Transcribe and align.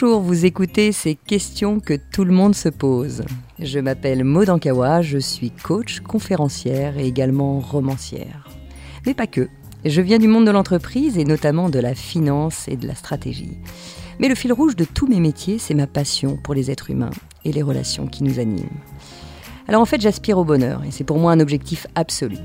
Bonjour, 0.00 0.20
vous 0.20 0.44
écoutez 0.44 0.92
ces 0.92 1.16
questions 1.16 1.80
que 1.80 1.94
tout 1.94 2.22
le 2.22 2.30
monde 2.32 2.54
se 2.54 2.68
pose. 2.68 3.24
Je 3.58 3.80
m'appelle 3.80 4.22
Maud 4.22 4.48
Ankawa, 4.48 5.02
je 5.02 5.18
suis 5.18 5.50
coach, 5.50 5.98
conférencière 5.98 6.96
et 6.98 7.04
également 7.04 7.58
romancière. 7.58 8.48
Mais 9.06 9.14
pas 9.14 9.26
que. 9.26 9.48
Je 9.84 10.00
viens 10.00 10.20
du 10.20 10.28
monde 10.28 10.46
de 10.46 10.52
l'entreprise 10.52 11.18
et 11.18 11.24
notamment 11.24 11.68
de 11.68 11.80
la 11.80 11.96
finance 11.96 12.68
et 12.68 12.76
de 12.76 12.86
la 12.86 12.94
stratégie. 12.94 13.58
Mais 14.20 14.28
le 14.28 14.36
fil 14.36 14.52
rouge 14.52 14.76
de 14.76 14.84
tous 14.84 15.08
mes 15.08 15.18
métiers, 15.18 15.58
c'est 15.58 15.74
ma 15.74 15.88
passion 15.88 16.36
pour 16.36 16.54
les 16.54 16.70
êtres 16.70 16.90
humains 16.90 17.10
et 17.44 17.50
les 17.50 17.62
relations 17.62 18.06
qui 18.06 18.22
nous 18.22 18.38
animent. 18.38 18.70
Alors 19.66 19.82
en 19.82 19.86
fait, 19.86 20.00
j'aspire 20.00 20.38
au 20.38 20.44
bonheur 20.44 20.84
et 20.84 20.92
c'est 20.92 21.02
pour 21.02 21.18
moi 21.18 21.32
un 21.32 21.40
objectif 21.40 21.88
absolu. 21.96 22.38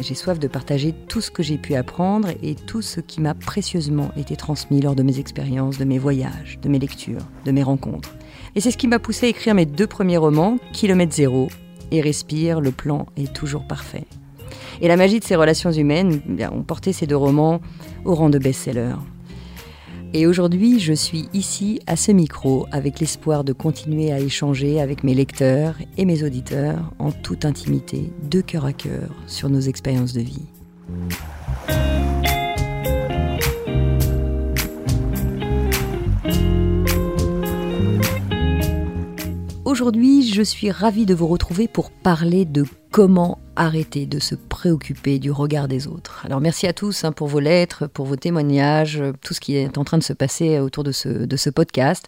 J'ai 0.00 0.14
soif 0.14 0.38
de 0.38 0.48
partager 0.48 0.92
tout 1.08 1.20
ce 1.20 1.30
que 1.30 1.42
j'ai 1.42 1.56
pu 1.56 1.74
apprendre 1.74 2.28
et 2.42 2.54
tout 2.54 2.82
ce 2.82 3.00
qui 3.00 3.20
m'a 3.20 3.34
précieusement 3.34 4.10
été 4.16 4.36
transmis 4.36 4.80
lors 4.80 4.96
de 4.96 5.02
mes 5.02 5.20
expériences, 5.20 5.78
de 5.78 5.84
mes 5.84 5.98
voyages, 5.98 6.58
de 6.60 6.68
mes 6.68 6.78
lectures, 6.78 7.22
de 7.44 7.52
mes 7.52 7.62
rencontres. 7.62 8.14
Et 8.56 8.60
c'est 8.60 8.70
ce 8.70 8.76
qui 8.76 8.88
m'a 8.88 8.98
poussé 8.98 9.26
à 9.26 9.28
écrire 9.28 9.54
mes 9.54 9.66
deux 9.66 9.86
premiers 9.86 10.16
romans, 10.16 10.58
Kilomètre 10.72 11.14
Zéro 11.14 11.48
et 11.90 12.00
Respire, 12.00 12.60
le 12.60 12.72
plan 12.72 13.06
est 13.16 13.32
toujours 13.32 13.66
parfait. 13.66 14.04
Et 14.80 14.88
la 14.88 14.96
magie 14.96 15.20
de 15.20 15.24
ces 15.24 15.36
relations 15.36 15.72
humaines 15.72 16.20
eh 16.38 16.46
ont 16.48 16.62
porté 16.62 16.92
ces 16.92 17.06
deux 17.06 17.16
romans 17.16 17.60
au 18.04 18.14
rang 18.14 18.30
de 18.30 18.38
best-seller. 18.38 18.96
Et 20.16 20.28
aujourd'hui, 20.28 20.78
je 20.78 20.92
suis 20.92 21.28
ici 21.34 21.80
à 21.88 21.96
ce 21.96 22.12
micro 22.12 22.68
avec 22.70 23.00
l'espoir 23.00 23.42
de 23.42 23.52
continuer 23.52 24.12
à 24.12 24.20
échanger 24.20 24.80
avec 24.80 25.02
mes 25.02 25.12
lecteurs 25.12 25.74
et 25.98 26.04
mes 26.04 26.22
auditeurs 26.22 26.92
en 27.00 27.10
toute 27.10 27.44
intimité, 27.44 28.12
de 28.22 28.40
cœur 28.40 28.64
à 28.64 28.72
cœur, 28.72 29.10
sur 29.26 29.50
nos 29.50 29.58
expériences 29.58 30.12
de 30.12 30.20
vie. 30.20 30.46
Aujourd'hui, 39.74 40.22
je 40.22 40.40
suis 40.40 40.70
ravie 40.70 41.04
de 41.04 41.16
vous 41.16 41.26
retrouver 41.26 41.66
pour 41.66 41.90
parler 41.90 42.44
de 42.44 42.64
comment 42.92 43.40
arrêter 43.56 44.06
de 44.06 44.20
se 44.20 44.36
préoccuper 44.36 45.18
du 45.18 45.32
regard 45.32 45.66
des 45.66 45.88
autres. 45.88 46.22
Alors 46.24 46.40
merci 46.40 46.68
à 46.68 46.72
tous 46.72 47.02
hein, 47.02 47.10
pour 47.10 47.26
vos 47.26 47.40
lettres, 47.40 47.88
pour 47.88 48.06
vos 48.06 48.14
témoignages, 48.14 49.02
tout 49.20 49.34
ce 49.34 49.40
qui 49.40 49.56
est 49.56 49.76
en 49.76 49.82
train 49.82 49.98
de 49.98 50.04
se 50.04 50.12
passer 50.12 50.60
autour 50.60 50.84
de 50.84 50.92
ce, 50.92 51.08
de 51.08 51.36
ce 51.36 51.50
podcast. 51.50 52.06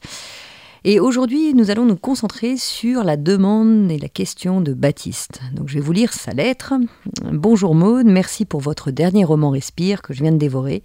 Et 0.84 1.00
aujourd'hui, 1.00 1.54
nous 1.54 1.72
allons 1.72 1.86
nous 1.86 1.96
concentrer 1.96 2.56
sur 2.56 3.02
la 3.02 3.16
demande 3.16 3.90
et 3.90 3.98
la 3.98 4.08
question 4.08 4.60
de 4.60 4.72
Baptiste. 4.72 5.40
Donc 5.52 5.68
je 5.68 5.74
vais 5.74 5.80
vous 5.80 5.90
lire 5.90 6.12
sa 6.12 6.30
lettre. 6.30 6.74
Bonjour 7.32 7.74
Maude, 7.74 8.06
merci 8.06 8.44
pour 8.44 8.60
votre 8.60 8.92
dernier 8.92 9.24
roman 9.24 9.50
Respire 9.50 10.02
que 10.02 10.14
je 10.14 10.22
viens 10.22 10.30
de 10.30 10.38
dévorer. 10.38 10.84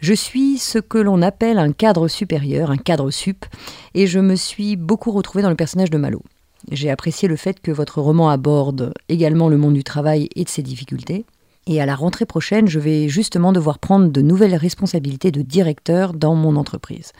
Je 0.00 0.14
suis 0.14 0.56
ce 0.56 0.78
que 0.78 0.96
l'on 0.96 1.20
appelle 1.20 1.58
un 1.58 1.72
cadre 1.72 2.08
supérieur, 2.08 2.70
un 2.70 2.78
cadre 2.78 3.10
sup, 3.10 3.44
et 3.92 4.06
je 4.06 4.18
me 4.18 4.34
suis 4.34 4.76
beaucoup 4.76 5.10
retrouvée 5.10 5.42
dans 5.42 5.50
le 5.50 5.56
personnage 5.56 5.90
de 5.90 5.98
Malo. 5.98 6.22
J'ai 6.70 6.88
apprécié 6.88 7.28
le 7.28 7.36
fait 7.36 7.60
que 7.60 7.70
votre 7.70 8.00
roman 8.00 8.30
aborde 8.30 8.94
également 9.10 9.50
le 9.50 9.58
monde 9.58 9.74
du 9.74 9.84
travail 9.84 10.30
et 10.36 10.44
de 10.44 10.48
ses 10.48 10.62
difficultés. 10.62 11.26
Et 11.66 11.82
à 11.82 11.86
la 11.86 11.94
rentrée 11.94 12.24
prochaine, 12.24 12.66
je 12.66 12.80
vais 12.80 13.10
justement 13.10 13.52
devoir 13.52 13.78
prendre 13.78 14.08
de 14.08 14.22
nouvelles 14.22 14.54
responsabilités 14.54 15.32
de 15.32 15.42
directeur 15.42 16.14
dans 16.14 16.34
mon 16.34 16.56
entreprise. 16.56 17.12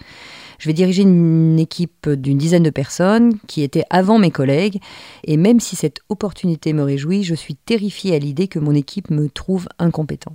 Je 0.58 0.66
vais 0.66 0.72
diriger 0.72 1.02
une 1.02 1.58
équipe 1.58 2.08
d'une 2.08 2.38
dizaine 2.38 2.62
de 2.62 2.70
personnes 2.70 3.34
qui 3.46 3.62
étaient 3.62 3.84
avant 3.90 4.18
mes 4.18 4.30
collègues, 4.30 4.80
et 5.24 5.36
même 5.36 5.60
si 5.60 5.76
cette 5.76 6.00
opportunité 6.08 6.72
me 6.72 6.82
réjouit, 6.82 7.24
je 7.24 7.34
suis 7.34 7.56
terrifiée 7.56 8.14
à 8.14 8.18
l'idée 8.18 8.48
que 8.48 8.58
mon 8.58 8.74
équipe 8.74 9.10
me 9.10 9.28
trouve 9.28 9.68
incompétent. 9.78 10.34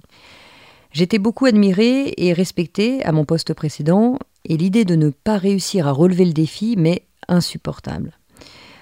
J'étais 0.95 1.19
beaucoup 1.19 1.45
admirée 1.45 2.13
et 2.15 2.31
respectée 2.31 3.03
à 3.03 3.11
mon 3.11 3.25
poste 3.25 3.53
précédent, 3.53 4.17
et 4.45 4.55
l'idée 4.55 4.85
de 4.85 4.95
ne 4.95 5.09
pas 5.09 5.37
réussir 5.37 5.89
à 5.89 5.91
relever 5.91 6.23
le 6.23 6.31
défi 6.31 6.77
m'est 6.77 7.03
insupportable. 7.27 8.17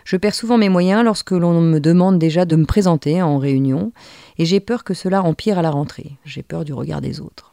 Je 0.05 0.17
perds 0.17 0.35
souvent 0.35 0.59
mes 0.59 0.69
moyens 0.69 1.03
lorsque 1.03 1.31
l'on 1.31 1.59
me 1.59 1.79
demande 1.79 2.19
déjà 2.19 2.45
de 2.45 2.55
me 2.55 2.67
présenter 2.67 3.23
en 3.23 3.39
réunion, 3.39 3.93
et 4.37 4.45
j'ai 4.45 4.59
peur 4.59 4.83
que 4.83 4.93
cela 4.93 5.23
empire 5.23 5.57
à 5.57 5.63
la 5.63 5.71
rentrée. 5.71 6.11
J'ai 6.23 6.43
peur 6.43 6.65
du 6.65 6.73
regard 6.73 7.01
des 7.01 7.19
autres. 7.19 7.49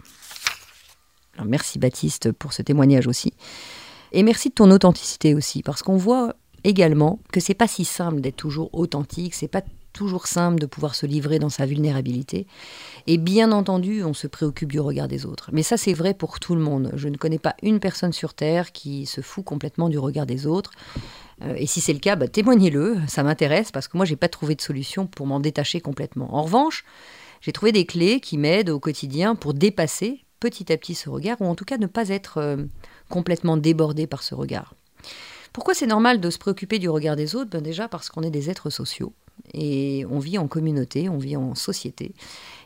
merci 1.42 1.78
Baptiste 1.78 2.30
pour 2.30 2.52
ce 2.52 2.60
témoignage 2.60 3.06
aussi. 3.06 3.32
Et 4.12 4.22
merci 4.22 4.50
de 4.50 4.54
ton 4.56 4.70
authenticité 4.70 5.34
aussi, 5.34 5.62
parce 5.62 5.82
qu'on 5.82 5.96
voit 5.96 6.36
également 6.64 7.18
que 7.32 7.40
c'est 7.40 7.54
pas 7.54 7.66
si 7.66 7.86
simple 7.86 8.20
d'être 8.20 8.36
toujours 8.36 8.68
authentique, 8.74 9.34
pas 9.50 9.62
toujours 9.92 10.26
simple 10.26 10.60
de 10.60 10.66
pouvoir 10.66 10.94
se 10.94 11.06
livrer 11.06 11.38
dans 11.38 11.48
sa 11.48 11.66
vulnérabilité. 11.66 12.46
Et 13.06 13.18
bien 13.18 13.52
entendu, 13.52 14.04
on 14.04 14.14
se 14.14 14.26
préoccupe 14.26 14.70
du 14.70 14.80
regard 14.80 15.08
des 15.08 15.26
autres. 15.26 15.50
Mais 15.52 15.62
ça, 15.62 15.76
c'est 15.76 15.92
vrai 15.92 16.14
pour 16.14 16.40
tout 16.40 16.54
le 16.54 16.60
monde. 16.60 16.92
Je 16.94 17.08
ne 17.08 17.16
connais 17.16 17.38
pas 17.38 17.54
une 17.62 17.80
personne 17.80 18.12
sur 18.12 18.34
Terre 18.34 18.72
qui 18.72 19.06
se 19.06 19.20
fout 19.20 19.44
complètement 19.44 19.88
du 19.88 19.98
regard 19.98 20.26
des 20.26 20.46
autres. 20.46 20.72
Euh, 21.42 21.54
et 21.56 21.66
si 21.66 21.80
c'est 21.80 21.92
le 21.92 21.98
cas, 21.98 22.16
bah, 22.16 22.28
témoignez-le, 22.28 22.98
ça 23.08 23.22
m'intéresse, 23.22 23.72
parce 23.72 23.88
que 23.88 23.96
moi, 23.96 24.06
j'ai 24.06 24.16
pas 24.16 24.28
trouvé 24.28 24.54
de 24.54 24.60
solution 24.60 25.06
pour 25.06 25.26
m'en 25.26 25.40
détacher 25.40 25.80
complètement. 25.80 26.34
En 26.34 26.42
revanche, 26.42 26.84
j'ai 27.40 27.52
trouvé 27.52 27.72
des 27.72 27.86
clés 27.86 28.20
qui 28.20 28.38
m'aident 28.38 28.70
au 28.70 28.80
quotidien 28.80 29.34
pour 29.34 29.54
dépasser 29.54 30.24
petit 30.40 30.72
à 30.72 30.76
petit 30.76 30.94
ce 30.94 31.08
regard, 31.10 31.40
ou 31.40 31.46
en 31.46 31.54
tout 31.54 31.64
cas 31.64 31.78
ne 31.78 31.86
pas 31.86 32.08
être 32.08 32.38
euh, 32.38 32.56
complètement 33.08 33.56
débordé 33.56 34.06
par 34.06 34.22
ce 34.22 34.34
regard. 34.34 34.74
Pourquoi 35.52 35.74
c'est 35.74 35.86
normal 35.86 36.20
de 36.20 36.30
se 36.30 36.38
préoccuper 36.38 36.78
du 36.78 36.88
regard 36.88 37.16
des 37.16 37.34
autres? 37.34 37.50
Ben 37.50 37.60
Déjà 37.60 37.88
parce 37.88 38.08
qu'on 38.08 38.22
est 38.22 38.30
des 38.30 38.50
êtres 38.50 38.70
sociaux 38.70 39.12
et 39.54 40.04
on 40.10 40.18
vit 40.18 40.38
en 40.38 40.48
communauté, 40.48 41.08
on 41.08 41.18
vit 41.18 41.36
en 41.36 41.54
société. 41.54 42.14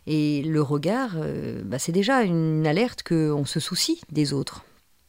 Et 0.06 0.42
le 0.42 0.62
regard, 0.62 1.12
euh, 1.16 1.62
bah, 1.64 1.78
c'est 1.78 1.92
déjà 1.92 2.22
une 2.22 2.66
alerte 2.66 3.02
qu'on 3.02 3.44
se 3.44 3.60
soucie 3.60 4.00
des 4.10 4.32
autres. 4.32 4.64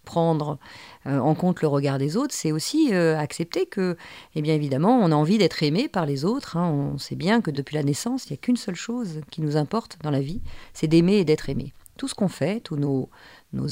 Prendre 0.05 0.59
euh, 1.07 1.17
en 1.17 1.33
compte 1.33 1.61
le 1.61 1.67
regard 1.67 1.97
des 1.97 2.15
autres, 2.15 2.33
c'est 2.33 2.51
aussi 2.51 2.93
euh, 2.93 3.17
accepter 3.17 3.65
que, 3.65 3.97
eh 4.35 4.41
bien 4.41 4.53
évidemment, 4.53 4.99
on 5.01 5.11
a 5.11 5.15
envie 5.15 5.37
d'être 5.37 5.63
aimé 5.63 5.89
par 5.89 6.05
les 6.05 6.25
autres. 6.25 6.57
Hein. 6.57 6.69
On 6.69 6.97
sait 6.97 7.15
bien 7.15 7.41
que 7.41 7.51
depuis 7.51 7.75
la 7.75 7.83
naissance, 7.83 8.25
il 8.25 8.33
n'y 8.33 8.37
a 8.37 8.41
qu'une 8.41 8.55
seule 8.55 8.75
chose 8.75 9.21
qui 9.31 9.41
nous 9.41 9.57
importe 9.57 9.97
dans 10.03 10.11
la 10.11 10.21
vie, 10.21 10.41
c'est 10.73 10.87
d'aimer 10.87 11.17
et 11.17 11.25
d'être 11.25 11.49
aimé. 11.49 11.73
Tout 11.97 12.07
ce 12.07 12.15
qu'on 12.15 12.27
fait, 12.27 12.59
tous 12.59 12.75
nos, 12.75 13.09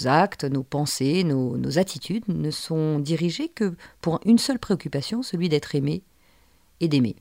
actes, 0.08 0.46
nos 0.46 0.64
pensées, 0.64 1.24
nos, 1.24 1.58
nos, 1.58 1.78
attitudes 1.78 2.28
ne 2.30 2.52
sont 2.52 3.00
dirigés 3.00 3.50
que 3.50 3.75
pour 4.02 4.22
une 4.25 4.38
seule 4.38 4.59
préoccupation, 4.59 5.24
celui 5.24 5.50
d'être 5.50 5.75
aimé 5.75 6.03
et 6.80 6.88
d'aimer. 6.88 7.18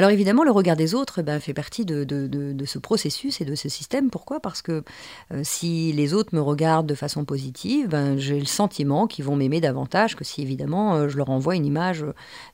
Alors 0.00 0.12
évidemment, 0.12 0.44
le 0.44 0.50
regard 0.50 0.76
des 0.76 0.94
autres 0.94 1.20
ben, 1.20 1.40
fait 1.40 1.52
partie 1.52 1.84
de, 1.84 2.64
ce 2.64 2.78
processus 2.78 3.42
et 3.42 3.44
de 3.44 3.54
ce 3.54 3.68
système. 3.68 4.08
Pourquoi? 4.08 4.40
Parce 4.40 4.62
que 4.62 4.82
euh, 5.30 5.42
si 5.44 5.92
les 5.92 6.14
autres 6.14 6.34
me 6.34 6.40
regardent 6.40 6.86
de 6.86 6.94
façon 6.94 7.26
positive, 7.26 7.88
ben, 7.88 8.16
j'ai 8.16 8.40
le 8.40 8.46
sentiment 8.46 9.06
qu'ils 9.06 9.26
vont 9.26 9.36
m'aimer 9.36 9.60
davantage 9.60 10.16
que 10.16 10.24
si 10.24 10.40
évidemment 10.40 10.94
euh, 10.94 11.08
je 11.10 11.18
leur 11.18 11.28
envoie 11.28 11.54
une 11.54 11.66
image 11.66 12.02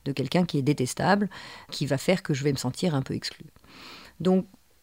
de 0.03 0.11
quelqu'un 0.11 0.43
qui 0.43 0.57
est 0.57 0.61
détestable, 0.61 1.29
qui 1.71 1.85
va 1.85 1.97
faire 1.97 2.21
que 2.21 2.33
je 2.33 2.43
vais 2.43 2.51
me 2.51 2.57
sentir 2.57 2.95
un 2.95 3.01
peu 3.01 3.13
exclu. 3.13 3.45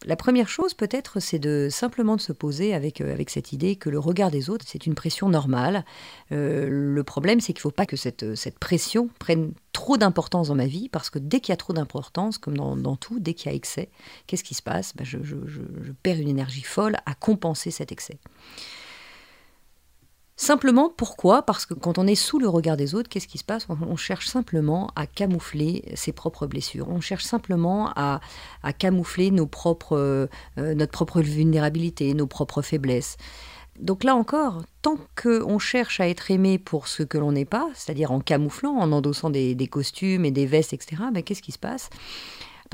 La 0.05 0.17
première 0.17 0.49
chose, 0.49 0.75
peut-être, 0.75 1.21
c'est 1.21 1.39
de 1.39 1.69
simplement 1.71 2.17
de 2.17 2.21
se 2.21 2.33
poser 2.33 2.75
avec, 2.75 3.01
euh, 3.01 3.13
avec 3.13 3.31
cette 3.31 3.53
idée 3.53 3.77
que 3.77 3.89
le 3.89 3.99
regard 3.99 4.31
des 4.31 4.51
autres, 4.51 4.65
c'est 4.69 4.87
une 4.87 4.95
pression 4.95 5.29
normale. 5.29 5.85
Euh, 6.33 6.69
le 6.69 7.05
problème, 7.05 7.41
c'est 7.41 7.53
qu'il 7.53 7.61
ne 7.61 7.63
faut 7.63 7.71
pas 7.71 7.87
que 7.87 7.97
cette, 7.97 8.35
cette 8.35 8.59
pression 8.59 9.09
prenne 9.19 9.53
trop 9.73 9.97
d'importance 9.97 10.49
dans 10.49 10.55
ma 10.55 10.67
vie, 10.67 10.89
parce 10.89 11.11
que 11.11 11.19
dès 11.19 11.41
qu'il 11.41 11.53
y 11.53 11.55
a 11.55 11.57
trop 11.57 11.73
d'importance, 11.73 12.39
comme 12.39 12.57
dans, 12.57 12.97
tout, 12.97 13.19
dès 13.19 13.35
qu'il 13.35 13.51
y 13.51 13.55
a 13.55 13.57
excès, 13.57 13.91
qu'est-ce 14.27 14.45
qui 14.45 14.55
se 14.55 14.63
passe? 14.63 14.95
Ben, 14.95 15.05
je 15.05 15.17
perds 16.03 16.21
une 16.21 16.29
énergie 16.29 16.63
folle 16.63 16.97
à 17.07 17.15
compenser 17.15 17.71
cet 17.71 17.91
excès. 17.91 18.19
Simplement, 20.37 20.93
pourquoi? 20.95 21.43
Parce 21.43 21.65
que 21.65 21.75
quand 21.75 21.97
on 21.97 22.09
est 22.09 22.17
sous 22.17 22.41
le 22.41 22.49
regard 22.49 22.77
des 22.77 22.97
autres, 22.97 23.09
qu'est-ce 23.09 23.29
qui 23.29 23.39
se 23.39 23.45
passe? 23.45 23.69
On, 23.69 23.97
cherche 23.97 24.27
simplement 24.27 24.91
à 24.97 25.07
camoufler 25.07 25.85
ses 25.95 26.13
propres 26.13 26.49
blessures. 26.49 26.89
On 26.89 27.01
cherche 27.01 27.25
simplement 27.25 27.93
à, 27.95 28.21
camoufler 28.79 29.31
nos 29.31 29.47
propres, 29.47 29.97
euh, 30.59 30.75
notre 30.75 30.91
propre 30.91 31.21
vulnérabilité, 31.21 32.15
nos 32.15 32.27
propres 32.27 32.63
faiblesses. 32.63 33.17
Donc 33.79 34.05
là 34.05 34.15
encore, 34.15 34.63
tant 34.83 34.99
qu'on 35.21 35.59
cherche 35.59 36.01
à 36.01 36.09
être 36.09 36.31
aimé 36.31 36.59
pour 36.59 36.89
ce 36.89 37.03
que 37.03 37.19
l'on 37.19 37.33
n'est 37.33 37.45
pas, 37.45 37.69
c'est-à-dire 37.75 38.13
en 38.13 38.21
camouflant, 38.21 38.77
en 38.77 38.93
endossant 38.93 39.31
des, 39.31 39.69
costumes 39.71 40.25
et 40.25 40.31
des 40.31 40.47
vestes, 40.47 40.73
etc., 40.73 40.97
ben 41.13 41.23
qu'est-ce 41.23 41.43
qui 41.43 41.53
se 41.53 41.59
passe? 41.59 41.91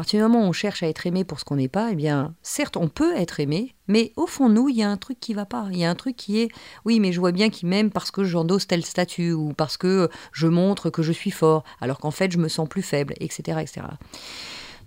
Partir 0.00 0.18
du 0.18 0.32
moment 0.32 0.46
où 0.46 0.48
on 0.48 0.52
cherche 0.52 0.82
à 0.82 0.88
être 0.88 1.06
aimé 1.06 1.24
pour 1.24 1.40
ce 1.40 1.44
qu'on 1.44 1.56
n'est 1.56 1.68
pas, 1.68 1.90
eh 1.92 1.94
bien, 1.94 2.34
certes, 2.40 2.78
on 2.78 2.88
peut 2.88 3.14
être 3.18 3.38
aimé, 3.38 3.74
mais 3.86 4.14
au 4.16 4.26
fond 4.26 4.48
nous, 4.48 4.70
il 4.70 4.76
y 4.76 4.82
a 4.82 4.88
un 4.88 4.96
truc 4.96 5.20
qui 5.20 5.34
va 5.34 5.44
pas. 5.44 5.68
Il 5.70 5.76
y 5.76 5.84
a 5.84 5.90
un 5.90 5.94
truc 5.94 6.16
qui 6.16 6.40
est, 6.40 6.48
oui, 6.86 7.00
mais 7.00 7.12
je 7.12 7.20
vois 7.20 7.32
bien 7.32 7.50
qu'il 7.50 7.68
m'aime 7.68 7.90
parce 7.90 8.10
que 8.10 8.24
j'endosse 8.24 8.66
tel 8.66 8.82
statut 8.82 9.32
ou 9.34 9.52
parce 9.52 9.76
que 9.76 10.08
je 10.32 10.46
montre 10.46 10.88
que 10.88 11.02
je 11.02 11.12
suis 11.12 11.30
fort, 11.30 11.64
alors 11.82 11.98
qu'en 11.98 12.12
fait, 12.12 12.32
je 12.32 12.38
me 12.38 12.48
sens 12.48 12.66
plus 12.66 12.80
faible, 12.80 13.12
etc., 13.20 13.58
etc. 13.60 13.82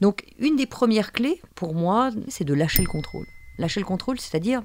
Donc, 0.02 0.26
une 0.40 0.56
des 0.56 0.66
premières 0.66 1.12
clés 1.12 1.40
pour 1.54 1.76
moi, 1.76 2.10
c'est 2.28 2.44
de 2.44 2.56
lâcher 2.56 2.82
le 2.82 2.90
contrôle. 2.90 3.28
Lâcher 3.60 3.82
le 3.82 3.86
contrôle, 3.86 4.20
c'est-à-dire 4.20 4.64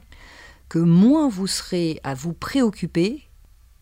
que 0.71 0.79
moins 0.79 1.29
vous 1.29 1.47
serez 1.47 2.01
à 2.05 2.15
vous 2.15 2.33
préoccuper 2.33 3.29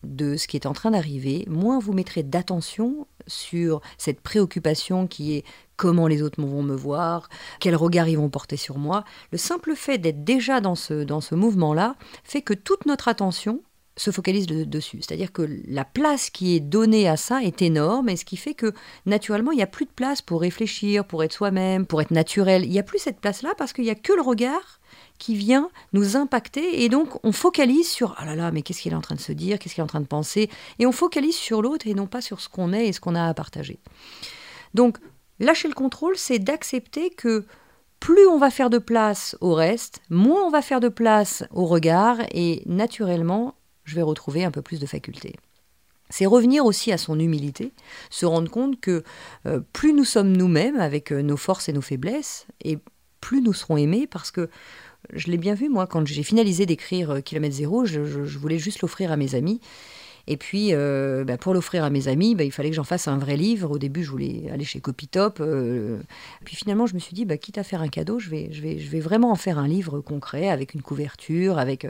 de 0.03 0.35
ce 0.35 0.47
qui 0.47 0.57
est 0.57 0.65
en 0.65 0.73
train 0.73 0.91
d'arriver, 0.91 1.45
moins 1.49 1.79
vous 1.79 1.93
mettrez 1.93 2.23
d'attention 2.23 3.07
sur 3.25 3.81
cette 3.97 4.21
préoccupation 4.21 5.07
qui 5.07 5.35
est 5.35 5.45
comment 5.77 6.07
les 6.07 6.21
autres 6.21 6.41
vont 6.41 6.63
me 6.63 6.75
voir, 6.75 7.29
quel 7.59 7.75
regard 7.75 8.09
ils 8.09 8.17
vont 8.17 8.29
porter 8.29 8.57
sur 8.57 8.77
moi. 8.77 9.03
Le 9.31 9.37
simple 9.37 9.75
fait 9.75 9.97
d'être 9.97 10.23
déjà 10.23 10.59
dans 10.59 10.75
ce, 10.75 11.03
dans 11.03 11.21
ce 11.21 11.35
mouvement-là 11.35 11.95
fait 12.23 12.41
que 12.41 12.53
toute 12.53 12.85
notre 12.85 13.07
attention 13.07 13.61
se 13.97 14.11
focalise 14.11 14.45
dessus. 14.45 14.99
C'est-à-dire 15.01 15.31
que 15.31 15.47
la 15.67 15.83
place 15.83 16.29
qui 16.29 16.55
est 16.55 16.59
donnée 16.59 17.07
à 17.07 17.17
ça 17.17 17.41
est 17.43 17.61
énorme, 17.61 18.09
et 18.09 18.15
ce 18.15 18.25
qui 18.25 18.37
fait 18.37 18.53
que 18.53 18.73
naturellement, 19.05 19.51
il 19.51 19.55
n'y 19.55 19.63
a 19.63 19.67
plus 19.67 19.85
de 19.85 19.91
place 19.91 20.21
pour 20.21 20.41
réfléchir, 20.41 21.05
pour 21.05 21.23
être 21.23 21.33
soi-même, 21.33 21.85
pour 21.85 22.01
être 22.01 22.11
naturel. 22.11 22.63
Il 22.63 22.69
n'y 22.69 22.79
a 22.79 22.83
plus 22.83 22.99
cette 22.99 23.19
place-là 23.19 23.53
parce 23.57 23.73
qu'il 23.73 23.85
n'y 23.85 23.89
a 23.89 23.95
que 23.95 24.13
le 24.13 24.21
regard 24.21 24.79
qui 25.17 25.35
vient 25.35 25.69
nous 25.93 26.15
impacter, 26.15 26.83
et 26.83 26.89
donc 26.89 27.19
on 27.25 27.31
focalise 27.31 27.89
sur 27.89 28.15
ah 28.19 28.25
là 28.25 28.35
là, 28.35 28.51
mais 28.51 28.61
qu'est-ce 28.61 28.81
qu'il 28.81 28.93
est 28.93 28.95
en 28.95 29.01
train 29.01 29.15
de 29.15 29.19
se 29.19 29.31
dire, 29.31 29.57
qu'est-ce 29.57 29.73
qu'il 29.73 29.81
est 29.81 29.85
en 29.85 29.87
train 29.87 29.99
de 29.99 30.05
penser, 30.05 30.49
et 30.77 30.85
on 30.85 30.91
focalise 30.91 31.35
sur 31.35 31.63
l'autre 31.63 31.87
et 31.87 31.95
non 31.95 32.05
pas 32.05 32.21
sur 32.21 32.39
ce 32.39 32.49
qu'on 32.49 32.71
est 32.71 32.87
et 32.87 32.93
ce 32.93 32.99
qu'on 32.99 33.15
a 33.15 33.27
à 33.27 33.33
partager. 33.33 33.79
Donc 34.75 34.99
lâcher 35.39 35.67
le 35.67 35.73
contrôle, 35.73 36.17
c'est 36.17 36.39
d'accepter 36.39 37.09
que 37.09 37.45
plus 37.99 38.27
on 38.27 38.37
va 38.37 38.49
faire 38.49 38.69
de 38.69 38.77
place 38.77 39.35
au 39.41 39.53
reste, 39.53 40.01
moins 40.09 40.43
on 40.43 40.49
va 40.49 40.61
faire 40.61 40.79
de 40.79 40.89
place 40.89 41.43
au 41.51 41.65
regard, 41.65 42.19
et 42.31 42.61
naturellement, 42.65 43.55
je 43.85 43.95
vais 43.95 44.01
retrouver 44.01 44.43
un 44.43 44.51
peu 44.51 44.61
plus 44.61 44.79
de 44.79 44.85
faculté. 44.85 45.35
C'est 46.09 46.25
revenir 46.25 46.65
aussi 46.65 46.91
à 46.91 46.97
son 46.97 47.19
humilité, 47.19 47.73
se 48.09 48.25
rendre 48.25 48.49
compte 48.49 48.79
que 48.79 49.03
euh, 49.45 49.59
plus 49.73 49.93
nous 49.93 50.05
sommes 50.05 50.31
nous-mêmes 50.31 50.79
avec 50.79 51.11
euh, 51.11 51.21
nos 51.21 51.37
forces 51.37 51.67
et 51.67 51.73
nos 51.73 51.81
faiblesses, 51.81 52.45
et 52.63 52.77
plus 53.19 53.41
nous 53.41 53.53
serons 53.53 53.77
aimés 53.77 54.07
parce 54.07 54.31
que 54.31 54.49
je 55.13 55.27
l'ai 55.27 55.37
bien 55.37 55.53
vu, 55.53 55.69
moi, 55.69 55.87
quand 55.87 56.05
j'ai 56.05 56.23
finalisé 56.23 56.65
d'écrire 56.65 57.11
euh, 57.11 57.21
Kilomètre 57.21 57.55
Zéro, 57.55 57.85
je, 57.85 57.99
voulais 57.99 58.59
juste 58.59 58.81
l'offrir 58.81 59.11
à 59.11 59.17
mes 59.17 59.35
amis. 59.35 59.61
Et 60.27 60.37
puis, 60.37 60.73
bah, 60.73 61.37
pour 61.37 61.53
l'offrir 61.53 61.83
à 61.83 61.89
mes 61.89 62.07
amis, 62.07 62.35
bah, 62.35 62.43
il 62.43 62.51
fallait 62.51 62.69
que 62.69 62.75
j'en 62.75 62.83
fasse 62.83 63.07
un 63.07 63.17
vrai 63.17 63.37
livre. 63.37 63.71
Au 63.71 63.77
début, 63.77 64.03
je 64.03 64.11
voulais 64.11 64.49
aller 64.51 64.65
chez 64.65 64.81
Copytop. 64.81 65.41
puis 66.43 66.55
finalement, 66.55 66.85
je 66.85 66.95
me 66.95 66.99
suis 66.99 67.13
dit, 67.13 67.25
bah, 67.25 67.37
quitte 67.37 67.57
à 67.57 67.63
faire 67.63 67.81
un 67.81 67.87
cadeau, 67.87 68.19
je 68.19 68.29
vais, 68.29 68.49
je, 68.51 68.61
vais, 68.61 68.77
je 68.79 68.89
vais 68.89 68.99
vraiment 68.99 69.31
en 69.31 69.35
faire 69.35 69.57
un 69.57 69.67
livre 69.67 70.01
concret, 70.01 70.49
avec 70.49 70.73
une 70.73 70.81
couverture, 70.81 71.57
avec... 71.57 71.87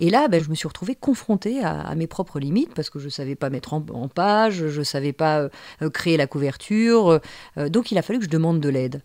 Et 0.00 0.08
là, 0.08 0.28
ben, 0.28 0.42
je 0.42 0.48
me 0.48 0.54
suis 0.54 0.66
retrouvée 0.66 0.94
confrontée 0.94 1.62
à, 1.62 1.94
mes 1.94 2.06
propres 2.06 2.40
limites 2.40 2.72
parce 2.74 2.88
que 2.88 2.98
je 2.98 3.04
ne 3.04 3.10
savais 3.10 3.34
pas 3.34 3.50
mettre 3.50 3.74
en, 3.74 4.08
page, 4.08 4.66
je 4.68 4.78
ne 4.78 4.84
savais 4.84 5.12
pas 5.12 5.48
euh, 5.82 5.90
créer 5.90 6.16
la 6.16 6.26
couverture. 6.26 7.20
Euh, 7.58 7.68
donc 7.68 7.92
il 7.92 7.98
a 7.98 8.02
fallu 8.02 8.18
que 8.18 8.24
je 8.24 8.30
demande 8.30 8.60
de 8.60 8.68
l'aide. 8.70 9.02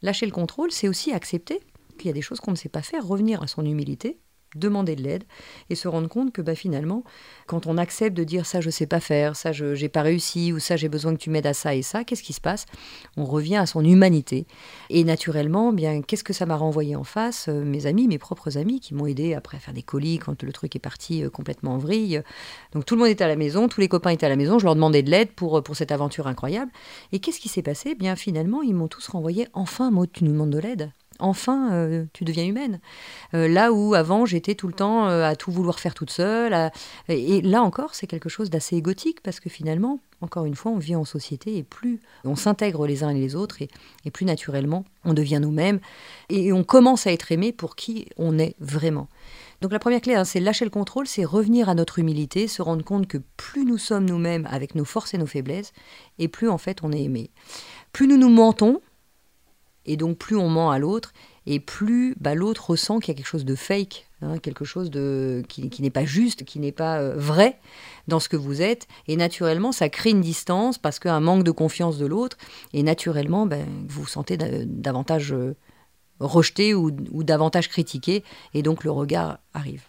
Lâcher 0.00 0.26
le 0.26 0.32
contrôle, 0.32 0.70
c'est 0.70 0.88
aussi 0.88 1.12
accepter 1.12 1.60
qu'il 1.98 2.06
y 2.06 2.10
a 2.10 2.12
des 2.12 2.22
choses 2.22 2.38
qu'on 2.38 2.52
ne 2.52 2.56
sait 2.56 2.68
pas 2.68 2.82
faire, 2.82 3.04
revenir 3.04 3.42
à 3.42 3.48
son 3.48 3.64
humilité 3.64 4.18
demander 4.54 4.96
de 4.96 5.02
l'aide 5.02 5.24
et 5.70 5.74
se 5.74 5.88
rendre 5.88 6.08
compte 6.08 6.32
que 6.32 6.42
bah, 6.42 6.54
finalement, 6.54 7.04
quand 7.46 7.66
on 7.66 7.76
accepte 7.76 8.16
de 8.16 8.24
dire 8.24 8.46
ça 8.46 8.60
je 8.60 8.70
sais 8.70 8.86
pas 8.86 9.00
faire, 9.00 9.36
ça 9.36 9.52
je 9.52 9.80
n'ai 9.80 9.88
pas 9.88 10.02
réussi 10.02 10.52
ou 10.52 10.58
ça 10.58 10.76
j'ai 10.76 10.88
besoin 10.88 11.14
que 11.14 11.20
tu 11.20 11.30
m'aides 11.30 11.46
à 11.46 11.54
ça 11.54 11.74
et 11.74 11.82
ça, 11.82 12.04
qu'est-ce 12.04 12.22
qui 12.22 12.32
se 12.32 12.40
passe? 12.40 12.66
On 13.16 13.24
revient 13.24 13.56
à 13.56 13.66
son 13.66 13.84
humanité. 13.84 14.46
Et 14.90 15.04
naturellement, 15.04 15.72
bien 15.72 16.02
qu'est-ce 16.02 16.24
que 16.24 16.32
ça 16.32 16.46
m'a 16.46 16.56
renvoyé 16.56 16.96
en 16.96 17.04
face? 17.04 17.48
Euh, 17.48 17.64
Mes 17.64 17.86
amis, 17.86 18.08
mes 18.08 18.18
propres 18.18 18.56
amis 18.56 18.80
qui 18.80 18.94
m'ont 18.94 19.06
aidé 19.06 19.34
après 19.34 19.56
à 19.56 19.60
faire 19.60 19.74
des 19.74 19.82
colis 19.82 20.18
quand 20.18 20.42
le 20.42 20.52
truc 20.52 20.74
est 20.76 20.80
parti 20.80 21.24
euh, 21.24 21.30
complètement 21.30 21.74
en 21.74 21.78
vrille. 21.78 22.22
Donc 22.72 22.84
tout 22.84 22.94
le 22.94 23.00
monde 23.00 23.10
était 23.10 23.24
à 23.24 23.28
la 23.28 23.36
maison, 23.36 23.68
tous 23.68 23.80
les 23.80 23.88
copains 23.88 24.10
étaient 24.10 24.26
à 24.26 24.30
la 24.30 24.36
maison, 24.36 24.58
je 24.58 24.64
leur 24.64 24.74
demandais 24.74 25.02
de 25.02 25.10
l'aide 25.10 25.32
pour, 25.32 25.62
pour 25.62 25.76
cette 25.76 25.92
aventure 25.92 26.26
incroyable. 26.26 26.70
Et 27.12 27.18
qu'est-ce 27.18 27.40
qui 27.40 27.48
s'est 27.48 27.62
passé? 27.62 27.94
Bien 27.94 28.16
finalement, 28.16 28.62
ils 28.62 28.74
m'ont 28.74 28.88
tous 28.88 29.06
renvoyé 29.08 29.48
enfin, 29.52 29.90
Maud, 29.90 30.10
tu 30.12 30.24
nous 30.24 30.32
demandes 30.32 30.50
de 30.50 30.58
l'aide 30.58 30.92
enfin, 31.18 31.72
euh, 31.72 32.04
tu 32.12 32.24
deviens 32.24 32.44
humaine. 32.44 32.80
Euh, 33.34 33.48
là 33.48 33.72
où 33.72 33.94
avant, 33.94 34.26
j'étais 34.26 34.54
tout 34.54 34.66
le 34.66 34.72
temps 34.72 35.08
euh, 35.08 35.24
à 35.24 35.36
tout 35.36 35.50
vouloir 35.50 35.80
faire 35.80 35.94
toute 35.94 36.10
seule. 36.10 36.70
Et 37.08 37.40
là 37.42 37.62
encore, 37.62 37.94
c'est 37.94 38.06
quelque 38.06 38.28
chose 38.28 38.50
d'assez 38.50 38.76
égotique 38.76 39.22
parce 39.22 39.40
que 39.40 39.50
finalement, 39.50 40.00
encore 40.20 40.44
une 40.44 40.54
fois, 40.54 40.72
on 40.72 40.78
vit 40.78 40.96
en 40.96 41.04
société 41.04 41.56
et 41.56 41.62
plus 41.62 42.00
on 42.24 42.36
s'intègre 42.36 42.86
les 42.86 43.04
uns 43.04 43.10
et 43.10 43.20
les 43.20 43.36
autres 43.36 43.62
et, 43.62 44.10
plus 44.10 44.24
naturellement, 44.24 44.84
on 45.04 45.14
devient 45.14 45.38
nous-mêmes 45.40 45.80
et 46.28 46.52
on 46.52 46.64
commence 46.64 47.06
à 47.06 47.12
être 47.12 47.30
aimé 47.30 47.52
pour 47.52 47.76
qui 47.76 48.08
on 48.16 48.38
est 48.38 48.54
vraiment. 48.58 49.08
Donc 49.60 49.72
la 49.72 49.80
première 49.80 50.00
clé, 50.00 50.14
hein, 50.14 50.24
c'est 50.24 50.40
lâcher 50.40 50.64
le 50.64 50.70
contrôle, 50.70 51.08
c'est 51.08 51.24
revenir 51.24 51.68
à 51.68 51.74
notre 51.74 51.98
humilité, 51.98 52.46
se 52.46 52.62
rendre 52.62 52.84
compte 52.84 53.08
que 53.08 53.18
plus 53.36 53.64
nous 53.64 53.78
sommes 53.78 54.04
nous-mêmes 54.04 54.46
avec 54.50 54.76
nos 54.76 54.84
forces 54.84 55.14
et 55.14 55.18
nos 55.18 55.26
faiblesses, 55.26 55.72
et 56.18 56.28
plus 56.28 56.48
en 56.48 56.58
fait 56.58 56.78
on 56.82 56.92
est 56.92 57.02
aimé. 57.02 57.30
Plus 57.92 58.06
nous 58.06 58.16
nous 58.16 58.28
mentons, 58.28 58.80
et 59.88 59.96
donc 59.96 60.18
plus 60.18 60.36
on 60.36 60.48
ment 60.48 60.70
à 60.70 60.78
l'autre, 60.78 61.12
et 61.46 61.60
plus 61.60 62.14
bah, 62.20 62.34
l'autre 62.34 62.70
ressent 62.70 63.00
qu'il 63.00 63.08
y 63.08 63.16
a 63.16 63.16
quelque 63.16 63.26
chose 63.26 63.46
de 63.46 63.54
fake, 63.54 64.06
hein, 64.20 64.36
quelque 64.38 64.66
chose 64.66 64.90
de, 64.90 65.42
qui, 65.48 65.70
n'est 65.80 65.88
pas 65.88 66.04
juste, 66.04 66.44
qui 66.44 66.58
n'est 66.58 66.72
pas 66.72 66.98
euh, 66.98 67.14
vrai 67.16 67.58
dans 68.06 68.20
ce 68.20 68.28
que 68.28 68.36
vous 68.36 68.60
êtes. 68.60 68.86
Et 69.08 69.16
naturellement, 69.16 69.72
ça 69.72 69.88
crée 69.88 70.10
une 70.10 70.20
distance 70.20 70.76
parce 70.76 70.98
qu'un 70.98 71.20
manque 71.20 71.44
de 71.44 71.50
confiance 71.50 71.96
de 71.96 72.04
l'autre. 72.04 72.36
Et 72.74 72.82
naturellement, 72.82 73.46
ben, 73.46 73.64
vous 73.88 74.02
vous 74.02 74.06
sentez 74.06 74.36
davantage 74.36 75.32
euh, 75.32 75.56
rejeté 76.20 76.74
ou, 76.74 76.90
davantage 77.24 77.70
critiqué. 77.70 78.24
Et 78.52 78.62
donc 78.62 78.84
le 78.84 78.90
regard 78.90 79.38
arrive. 79.54 79.84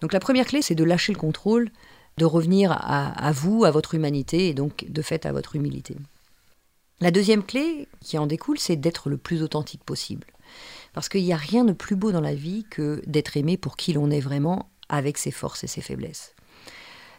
Donc 0.00 0.14
la 0.14 0.20
première 0.20 0.46
clé, 0.46 0.62
c'est 0.62 0.74
de 0.74 0.84
lâcher 0.84 1.12
le 1.12 1.18
contrôle, 1.18 1.70
de 2.16 2.24
revenir 2.24 2.72
à 2.72 3.30
vous, 3.32 3.64
à 3.64 3.70
votre 3.70 3.94
humanité, 3.94 4.48
et 4.48 4.54
donc 4.54 4.86
de 4.88 5.02
fait 5.02 5.26
à 5.26 5.32
votre 5.32 5.54
humilité. 5.54 5.96
La 7.02 7.10
deuxième 7.10 7.42
clé 7.42 7.88
qui 8.00 8.16
en 8.16 8.28
découle, 8.28 8.60
c'est 8.60 8.76
d'être 8.76 9.10
le 9.10 9.16
plus 9.16 9.42
authentique 9.42 9.82
possible. 9.82 10.28
Parce 10.92 11.08
qu'il 11.08 11.24
n'y 11.24 11.32
a 11.32 11.36
rien 11.36 11.64
de 11.64 11.72
plus 11.72 11.96
beau 11.96 12.12
dans 12.12 12.20
la 12.20 12.32
vie 12.32 12.64
que 12.70 13.02
d'être 13.08 13.36
aimé 13.36 13.56
pour 13.56 13.76
qui 13.76 13.92
l'on 13.92 14.08
est 14.12 14.20
vraiment, 14.20 14.70
avec 14.88 15.18
ses 15.18 15.32
forces 15.32 15.64
et 15.64 15.66
ses 15.66 15.80
faiblesses. 15.80 16.36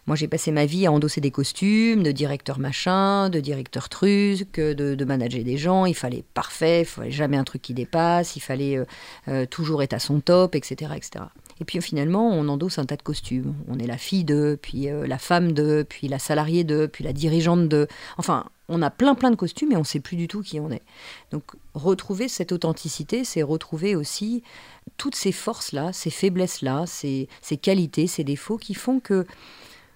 Moi, 0.07 0.15
j'ai 0.15 0.29
passé 0.29 0.51
ma 0.51 0.65
vie 0.65 0.85
à 0.85 0.91
endosser 0.93 1.19
des 1.19 1.31
costumes 1.31 2.01
de 2.01 2.13
directeur 2.13 2.59
machin, 2.59 3.29
de 3.29 3.41
directeur 3.41 3.89
truc, 3.89 4.57
de, 4.57 5.03
manager 5.03 5.43
des 5.43 5.57
gens. 5.57 5.85
Il 5.85 5.95
fallait 5.95 6.23
parfait, 6.33 6.83
il 6.83 6.85
fallait 6.85 7.11
jamais 7.11 7.35
un 7.35 7.43
truc 7.43 7.61
qui 7.61 7.73
dépasse, 7.73 8.37
il 8.37 8.41
fallait 8.41 8.77
euh, 8.77 8.85
euh, 9.27 9.45
toujours 9.45 9.83
être 9.83 9.93
à 9.93 9.99
son 9.99 10.21
top, 10.21 10.55
etc., 10.55 10.93
etc. 10.95 11.25
Et 11.63 11.65
puis 11.65 11.81
finalement, 11.81 12.29
on 12.29 12.49
endosse 12.49 12.77
un 12.77 12.83
tas 12.83 12.97
de 12.97 13.01
costumes. 13.01 13.55
On 13.69 13.79
est 13.79 13.87
la 13.87 13.97
fille 13.97 14.25
de, 14.25 14.59
puis 14.61 14.89
euh, 14.89 15.07
la 15.07 15.17
femme 15.17 15.53
de, 15.53 15.85
puis 15.87 16.09
la 16.09 16.19
salariée 16.19 16.65
de, 16.65 16.87
puis 16.87 17.05
la 17.05 17.13
dirigeante 17.13 17.69
de. 17.69 17.87
Enfin, 18.17 18.47
on 18.67 18.81
a 18.81 18.89
plein 18.89 19.15
plein 19.15 19.31
de 19.31 19.37
costumes 19.37 19.71
et 19.71 19.77
on 19.77 19.79
ne 19.79 19.85
sait 19.85 20.01
plus 20.01 20.17
du 20.17 20.27
tout 20.27 20.41
qui 20.41 20.59
on 20.59 20.69
est. 20.71 20.81
Donc 21.31 21.43
retrouver 21.73 22.27
cette 22.27 22.51
authenticité, 22.51 23.23
c'est 23.23 23.43
retrouver 23.43 23.95
aussi 23.95 24.43
toutes 24.97 25.15
ces 25.15 25.31
forces-là, 25.31 25.93
ces 25.93 26.09
faiblesses-là, 26.09 26.83
ces, 26.85 27.29
ces 27.41 27.55
qualités, 27.55 28.07
ces 28.07 28.25
défauts 28.25 28.57
qui 28.57 28.73
font 28.73 28.99
que 28.99 29.25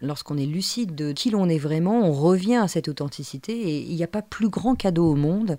lorsqu'on 0.01 0.37
est 0.37 0.45
lucide 0.45 0.95
de 0.95 1.11
qui 1.11 1.29
l'on 1.29 1.49
est 1.49 1.57
vraiment, 1.57 2.07
on 2.07 2.11
revient 2.11 2.55
à 2.55 2.67
cette 2.67 2.87
authenticité 2.87 3.53
et 3.53 3.81
il 3.81 3.95
n'y 3.95 4.03
a 4.03 4.07
pas 4.07 4.21
plus 4.21 4.49
grand 4.49 4.75
cadeau 4.75 5.11
au 5.11 5.15
monde 5.15 5.57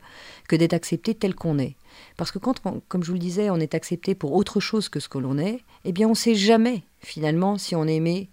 que 0.49 0.57
d'être 0.57 0.75
accepté 0.75 1.14
tel 1.14 1.35
qu'on 1.35 1.59
est. 1.59 1.76
Parce 2.16 2.30
que 2.30 2.38
quand, 2.38 2.61
comme 2.88 3.02
je 3.02 3.09
vous 3.09 3.14
le 3.14 3.18
disais, 3.18 3.50
on 3.50 3.57
est 3.57 3.75
accepté 3.75 4.14
pour 4.14 4.33
autre 4.35 4.61
chose 4.61 4.88
que 4.88 5.00
ce 5.00 5.09
que 5.09 5.18
l'on 5.18 5.38
est, 5.38 5.61
eh 5.85 5.92
bien 5.92 6.07
on 6.07 6.11
ne 6.11 6.16
sait 6.16 6.35
jamais 6.35 6.83
finalement 7.00 7.59
si 7.59 7.75
on 7.76 7.87
est 7.87 7.97
aimé 7.97 8.30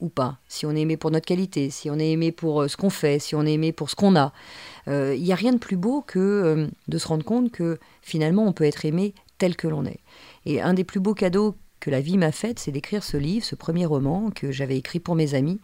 ou 0.00 0.08
pas, 0.08 0.38
si 0.46 0.66
on 0.66 0.72
est 0.72 0.80
aimé 0.80 0.96
pour 0.96 1.10
notre 1.10 1.26
qualité, 1.26 1.70
si 1.70 1.88
on 1.88 1.98
est 1.98 2.10
aimé 2.10 2.30
pour 2.30 2.62
euh, 2.62 2.68
ce 2.68 2.76
qu'on 2.76 2.90
fait, 2.90 3.18
si 3.18 3.34
on 3.34 3.46
est 3.46 3.54
aimé 3.54 3.72
pour 3.72 3.88
ce 3.88 3.96
qu'on 3.96 4.14
a. 4.14 4.32
Euh, 4.88 5.14
il 5.16 5.22
n'y 5.22 5.32
a 5.32 5.36
rien 5.36 5.52
de 5.52 5.58
plus 5.58 5.76
beau 5.76 6.02
que 6.02 6.18
euh, 6.18 6.66
de 6.88 6.98
se 6.98 7.08
rendre 7.08 7.24
compte 7.24 7.50
que 7.50 7.78
finalement 8.02 8.44
on 8.44 8.52
peut 8.52 8.64
être 8.64 8.84
aimé 8.84 9.14
tel 9.38 9.56
que 9.56 9.68
l'on 9.68 9.84
est. 9.86 10.00
Et 10.44 10.60
un 10.60 10.74
des 10.74 10.84
plus 10.84 11.00
beaux 11.00 11.14
cadeaux 11.14 11.54
que 11.86 11.90
la 11.92 12.00
vie 12.00 12.18
m'a 12.18 12.32
fait, 12.32 12.58
c'est 12.58 12.72
d'écrire 12.72 13.04
ce 13.04 13.16
livre, 13.16 13.44
ce 13.44 13.54
premier 13.54 13.86
roman 13.86 14.32
que 14.34 14.50
j'avais 14.50 14.76
écrit 14.76 14.98
pour 14.98 15.14
mes 15.14 15.34
amis. 15.34 15.60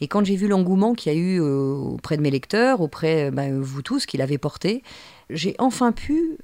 Et 0.00 0.06
quand 0.06 0.24
j'ai 0.24 0.36
vu 0.36 0.46
l'engouement 0.46 0.94
qu'il 0.94 1.12
y 1.12 1.16
a 1.16 1.18
eu 1.18 1.40
auprès 1.40 2.16
de 2.16 2.22
mes 2.22 2.30
lecteurs, 2.30 2.80
auprès 2.80 3.32
de 3.32 3.34
bah, 3.34 3.46
vous 3.50 3.82
tous, 3.82 4.06
qu'il 4.06 4.22
avait 4.22 4.38
porté, 4.38 4.84
j'ai 5.28 5.56
enfin 5.58 5.90
pu 5.90 6.38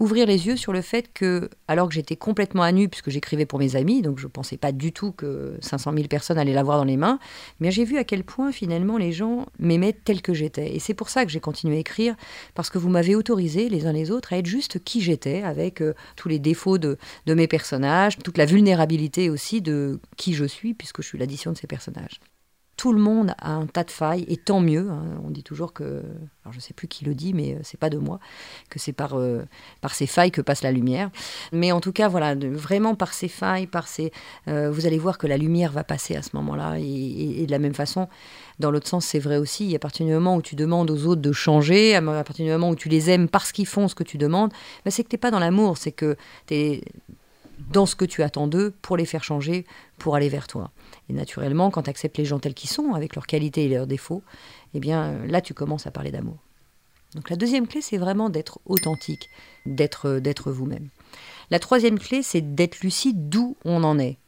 ouvrir 0.00 0.26
les 0.26 0.46
yeux 0.46 0.56
sur 0.56 0.72
le 0.72 0.80
fait 0.80 1.12
que, 1.12 1.50
alors 1.68 1.88
que 1.88 1.94
j'étais 1.94 2.16
complètement 2.16 2.62
à 2.62 2.72
nu, 2.72 2.88
puisque 2.88 3.10
j'écrivais 3.10 3.44
pour 3.44 3.58
mes 3.58 3.76
amis, 3.76 4.00
donc 4.00 4.18
je 4.18 4.26
ne 4.26 4.30
pensais 4.30 4.56
pas 4.56 4.72
du 4.72 4.92
tout 4.92 5.12
que 5.12 5.56
500 5.60 5.92
000 5.94 6.08
personnes 6.08 6.38
allaient 6.38 6.54
l'avoir 6.54 6.78
dans 6.78 6.84
les 6.84 6.96
mains, 6.96 7.18
mais 7.60 7.70
j'ai 7.70 7.84
vu 7.84 7.98
à 7.98 8.04
quel 8.04 8.24
point 8.24 8.50
finalement 8.50 8.96
les 8.96 9.12
gens 9.12 9.46
m'aimaient 9.58 9.92
tel 9.92 10.22
que 10.22 10.32
j'étais. 10.32 10.74
Et 10.74 10.78
c'est 10.78 10.94
pour 10.94 11.10
ça 11.10 11.24
que 11.26 11.30
j'ai 11.30 11.40
continué 11.40 11.76
à 11.76 11.80
écrire, 11.80 12.16
parce 12.54 12.70
que 12.70 12.78
vous 12.78 12.88
m'avez 12.88 13.14
autorisé 13.14 13.68
les 13.68 13.86
uns 13.86 13.92
les 13.92 14.10
autres 14.10 14.32
à 14.32 14.38
être 14.38 14.46
juste 14.46 14.82
qui 14.82 15.02
j'étais, 15.02 15.42
avec 15.42 15.82
euh, 15.82 15.94
tous 16.16 16.28
les 16.28 16.38
défauts 16.38 16.78
de, 16.78 16.96
de 17.26 17.34
mes 17.34 17.46
personnages, 17.46 18.16
toute 18.18 18.38
la 18.38 18.46
vulnérabilité 18.46 19.28
aussi 19.28 19.60
de 19.60 20.00
qui 20.16 20.32
je 20.32 20.46
suis, 20.46 20.72
puisque 20.72 21.02
je 21.02 21.08
suis 21.08 21.18
l'addition 21.18 21.52
de 21.52 21.58
ces 21.58 21.66
personnages 21.66 22.20
tout 22.80 22.94
le 22.94 22.98
monde 22.98 23.34
a 23.36 23.52
un 23.52 23.66
tas 23.66 23.84
de 23.84 23.90
failles, 23.90 24.24
et 24.26 24.38
tant 24.38 24.60
mieux. 24.60 24.88
Hein. 24.90 25.20
On 25.22 25.30
dit 25.30 25.42
toujours 25.42 25.74
que, 25.74 26.02
alors 26.42 26.52
je 26.52 26.56
ne 26.56 26.62
sais 26.62 26.72
plus 26.72 26.88
qui 26.88 27.04
le 27.04 27.14
dit, 27.14 27.34
mais 27.34 27.52
euh, 27.52 27.58
c'est 27.62 27.78
pas 27.78 27.90
de 27.90 27.98
moi, 27.98 28.20
que 28.70 28.78
c'est 28.78 28.94
par, 28.94 29.18
euh, 29.18 29.44
par 29.82 29.94
ces 29.94 30.06
failles 30.06 30.30
que 30.30 30.40
passe 30.40 30.62
la 30.62 30.72
lumière. 30.72 31.10
Mais 31.52 31.72
en 31.72 31.82
tout 31.82 31.92
cas, 31.92 32.08
voilà, 32.08 32.34
vraiment 32.34 32.94
par 32.94 33.12
ces 33.12 33.28
failles, 33.28 33.66
par 33.66 33.86
ces, 33.86 34.12
euh, 34.48 34.70
vous 34.70 34.86
allez 34.86 34.98
voir 34.98 35.18
que 35.18 35.26
la 35.26 35.36
lumière 35.36 35.72
va 35.72 35.84
passer 35.84 36.16
à 36.16 36.22
ce 36.22 36.30
moment-là. 36.36 36.78
Et, 36.78 37.44
de 37.44 37.50
la 37.50 37.58
même 37.58 37.74
façon, 37.74 38.08
dans 38.60 38.70
l'autre 38.70 38.88
sens, 38.88 39.04
c'est 39.04 39.18
vrai 39.18 39.36
aussi. 39.36 39.76
À 39.76 39.78
partir 39.78 40.06
du 40.06 40.12
moment 40.14 40.36
où 40.36 40.40
tu 40.40 40.56
demandes 40.56 40.90
aux 40.90 41.04
autres 41.04 41.20
de 41.20 41.32
changer, 41.32 41.94
à 41.94 42.00
partir 42.00 42.46
du 42.46 42.50
moment 42.50 42.70
où 42.70 42.76
tu 42.76 42.88
les 42.88 43.10
aimes 43.10 43.28
parce 43.28 43.52
qu'ils 43.52 43.66
font 43.66 43.88
ce 43.88 43.94
que 43.94 44.04
tu 44.04 44.16
demandes, 44.16 44.54
ben, 44.86 44.90
c'est 44.90 45.04
que 45.04 45.10
tu 45.10 45.16
n'es 45.16 45.20
pas 45.20 45.30
dans 45.30 45.38
l'amour, 45.38 45.76
c'est 45.76 45.92
que 45.92 46.16
tu 46.46 46.54
es 46.54 46.84
dans 47.70 47.84
ce 47.84 47.94
que 47.94 48.06
tu 48.06 48.22
attends 48.22 48.46
d'eux 48.46 48.72
pour 48.80 48.96
les 48.96 49.04
faire 49.04 49.22
changer, 49.22 49.66
pour 49.98 50.16
aller 50.16 50.30
vers 50.30 50.46
toi. 50.46 50.70
Et 51.10 51.12
naturellement, 51.12 51.72
quand 51.72 51.82
tu 51.82 51.90
acceptes 51.90 52.18
les 52.18 52.24
gens 52.24 52.38
tels 52.38 52.54
qu'ils 52.54 52.70
sont, 52.70 52.94
avec 52.94 53.16
leurs 53.16 53.26
qualités 53.26 53.64
et 53.64 53.68
leurs 53.68 53.88
défauts, 53.88 54.22
eh 54.74 54.78
bien 54.78 55.26
là, 55.26 55.40
tu 55.40 55.54
commences 55.54 55.88
à 55.88 55.90
parler 55.90 56.12
d'amour. 56.12 56.36
Donc 57.16 57.30
la 57.30 57.36
deuxième 57.36 57.66
clé, 57.66 57.80
c'est 57.80 57.98
vraiment 57.98 58.30
d'être 58.30 58.60
authentique, 58.64 59.28
d'être, 59.66 60.20
d'être 60.20 60.52
vous-même. 60.52 60.88
La 61.50 61.58
troisième 61.58 61.98
clé, 61.98 62.22
c'est 62.22 62.54
d'être 62.54 62.80
lucide 62.82 63.28
d'où 63.28 63.56
on 63.64 63.82
en 63.82 63.98
est. 63.98 64.18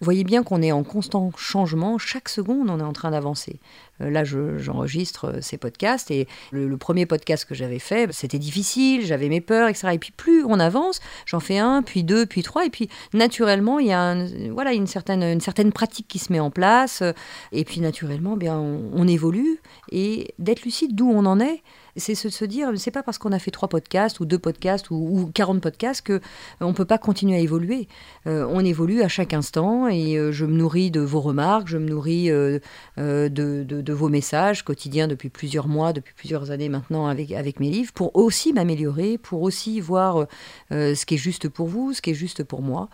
voyez 0.00 0.24
bien 0.24 0.42
qu'on 0.42 0.62
est 0.62 0.72
en 0.72 0.84
constant 0.84 1.30
changement. 1.36 1.98
Chaque 1.98 2.28
seconde, 2.28 2.70
on 2.70 2.78
est 2.78 2.84
en 2.84 2.92
train 2.92 3.10
d'avancer. 3.10 3.60
Euh, 4.00 4.10
là, 4.10 4.24
j'enregistre 4.24 5.26
euh, 5.26 5.38
ces 5.40 5.58
podcasts 5.58 6.10
et 6.10 6.28
le, 6.52 6.76
premier 6.76 7.06
podcast 7.06 7.44
que 7.44 7.54
j'avais 7.54 7.80
fait, 7.80 8.12
c'était 8.12 8.38
difficile, 8.38 9.04
j'avais 9.04 9.28
mes 9.28 9.40
peurs, 9.40 9.68
etc. 9.68 9.88
Et 9.94 9.98
puis 9.98 10.12
plus 10.12 10.44
on 10.44 10.60
avance, 10.60 11.00
j'en 11.26 11.40
fais 11.40 11.58
un, 11.58 11.82
puis 11.82 12.04
deux, 12.04 12.24
puis 12.24 12.44
trois, 12.44 12.64
et 12.64 12.70
puis 12.70 12.88
naturellement, 13.12 13.80
il 13.80 13.88
y 13.88 13.92
a 13.92 14.14
voilà, 14.52 14.72
une, 14.72 14.86
certaine, 14.86 15.24
une 15.24 15.40
certaine 15.40 15.72
pratique 15.72 16.06
qui 16.06 16.20
se 16.20 16.32
met 16.32 16.38
en 16.38 16.50
place. 16.50 17.02
Et 17.50 17.64
puis 17.64 17.80
naturellement, 17.80 18.36
bien, 18.36 18.56
on 18.58 19.08
évolue. 19.08 19.60
Et 19.90 20.34
d'être 20.38 20.62
lucide 20.62 20.94
d'où 20.94 21.10
on 21.10 21.26
en 21.26 21.40
est, 21.40 21.62
c'est 21.98 22.14
se, 22.14 22.28
se 22.28 22.44
dire, 22.44 22.70
c'est 22.76 22.90
pas 22.90 23.02
parce 23.02 23.18
qu'on 23.18 23.32
a 23.32 23.38
fait 23.38 23.50
trois 23.50 23.68
podcasts 23.68 24.20
ou 24.20 24.24
deux 24.24 24.38
podcasts 24.38 24.90
ou, 24.90 24.96
ou 24.96 25.30
40 25.32 25.60
podcasts 25.60 26.02
que 26.02 26.14
euh, 26.14 26.20
on 26.60 26.72
peut 26.72 26.84
pas 26.84 26.98
continuer 26.98 27.36
à 27.36 27.40
évoluer. 27.40 27.88
Euh, 28.26 28.46
on 28.50 28.64
évolue 28.64 29.02
à 29.02 29.08
chaque 29.08 29.34
instant 29.34 29.88
et 29.88 30.16
euh, 30.16 30.32
je 30.32 30.44
me 30.44 30.52
nourris 30.52 30.90
de 30.90 31.00
vos 31.00 31.20
remarques, 31.20 31.68
je 31.68 31.78
me 31.78 31.88
nourris 31.88 32.28
de, 32.28 33.92
vos 33.92 34.08
messages 34.08 34.64
quotidiens 34.64 35.08
depuis 35.08 35.28
plusieurs 35.28 35.68
mois, 35.68 35.92
depuis 35.92 36.14
plusieurs 36.14 36.50
années 36.50 36.68
maintenant 36.68 37.06
avec, 37.06 37.32
avec 37.32 37.60
mes 37.60 37.70
livres, 37.70 37.92
pour 37.92 38.14
aussi 38.16 38.52
m'améliorer, 38.52 39.18
pour 39.18 39.42
aussi 39.42 39.80
voir 39.80 40.26
ce 40.70 41.04
qui 41.04 41.14
est 41.14 41.18
juste 41.18 41.48
pour 41.48 41.66
vous, 41.66 41.92
ce 41.92 42.02
qui 42.02 42.10
est 42.10 42.14
juste 42.14 42.44
pour 42.44 42.62
moi. 42.62 42.88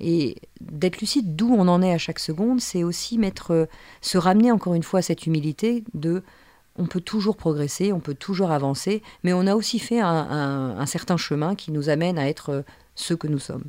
Et 0.00 0.36
d'être 0.60 1.00
lucide 1.00 1.36
d'où 1.36 1.54
on 1.54 1.68
en 1.68 1.82
est 1.82 1.92
à 1.92 1.98
chaque 1.98 2.18
seconde, 2.18 2.60
c'est 2.60 2.84
aussi 2.84 3.18
mettre, 3.18 3.68
se 4.00 4.18
ramener 4.18 4.50
encore 4.50 4.74
une 4.74 4.82
fois 4.82 5.00
à 5.00 5.02
cette 5.02 5.26
humilité 5.26 5.84
de 5.94 6.22
on 6.80 6.86
peut 6.86 7.00
toujours 7.00 7.36
progresser, 7.36 7.92
on 7.92 8.00
peut 8.00 8.14
toujours 8.14 8.50
avancer, 8.50 9.02
mais 9.22 9.32
on 9.32 9.46
a 9.46 9.54
aussi 9.54 9.78
fait 9.78 10.00
un, 10.00 10.86
certain 10.86 11.18
chemin 11.18 11.54
qui 11.54 11.70
nous 11.70 11.90
amène 11.90 12.18
à 12.18 12.28
être 12.28 12.50
euh, 12.50 12.62
ce 12.94 13.14
que 13.14 13.28
nous 13.28 13.38
sommes. 13.38 13.64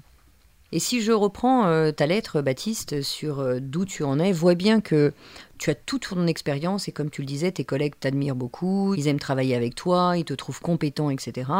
Et 0.71 0.79
si 0.79 1.01
je 1.01 1.11
reprends 1.11 1.65
euh, 1.65 1.91
ta 1.91 2.07
lettre, 2.07 2.41
Baptiste, 2.41 3.01
sur 3.01 3.41
euh, 3.41 3.59
d'où 3.59 3.83
tu 3.83 4.03
en 4.03 4.17
es, 4.19 4.31
vois 4.31 4.55
bien 4.55 4.79
que 4.79 5.11
tu 5.57 5.69
as 5.69 5.75
toute 5.75 6.07
ton 6.07 6.25
expérience 6.25 6.87
et 6.87 6.93
comme 6.93 7.09
tu 7.09 7.21
le 7.21 7.27
disais, 7.27 7.51
tes 7.51 7.65
collègues 7.65 7.95
t'admirent 7.99 8.35
beaucoup, 8.35 8.95
ils 8.95 9.09
aiment 9.09 9.19
travailler 9.19 9.55
avec 9.55 9.75
toi, 9.75 10.13
ils 10.15 10.23
te 10.23 10.33
trouvent 10.33 10.61
compétent, 10.61 11.09
etc. 11.09 11.51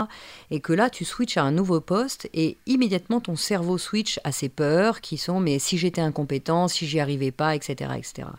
Et 0.49 0.61
que 0.61 0.71
là, 0.71 0.89
tu 0.89 1.03
switches 1.03 1.35
à 1.35 1.43
un 1.43 1.51
nouveau 1.51 1.81
poste 1.81 2.29
et 2.33 2.57
immédiatement 2.65 3.19
ton 3.19 3.35
cerveau 3.35 3.77
switch 3.77 4.21
à 4.23 4.31
ses 4.31 4.47
peurs 4.47 5.01
qui 5.01 5.17
sont 5.17 5.41
mais 5.41 5.59
si 5.59 5.77
j'étais 5.77 6.01
incompétent, 6.01 6.69
si 6.69 6.87
j'y 6.87 7.01
arrivais 7.01 7.31
pas, 7.31 7.53
etc., 7.53 7.91
etc. 7.97 8.29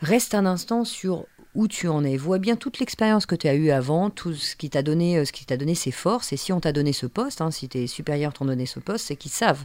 Reste 0.00 0.34
un 0.34 0.44
instant 0.44 0.84
sur 0.84 1.26
où 1.54 1.68
tu 1.68 1.88
en 1.88 2.04
es. 2.04 2.16
Vois 2.16 2.38
bien 2.38 2.56
toute 2.56 2.78
l'expérience 2.78 3.26
que 3.26 3.34
tu 3.34 3.48
as 3.48 3.54
eue 3.54 3.70
avant, 3.70 4.10
tout 4.10 4.34
ce 4.34 4.56
qui 4.56 4.70
t'a 4.70 4.82
donné, 4.82 5.18
euh, 5.18 5.24
ce 5.24 5.32
qui 5.32 5.46
t'a 5.46 5.56
donné 5.56 5.74
ses 5.74 5.90
forces. 5.90 6.32
Et 6.32 6.36
si 6.36 6.52
on 6.52 6.60
t'a 6.60 6.72
donné 6.72 6.92
ce 6.92 7.06
poste, 7.06 7.40
hein, 7.40 7.50
si 7.50 7.68
tes 7.68 7.86
supérieurs 7.86 8.32
t'ont 8.32 8.44
donné 8.44 8.66
ce 8.66 8.80
poste, 8.80 9.06
c'est 9.06 9.16
qu'ils 9.16 9.30
savent. 9.30 9.64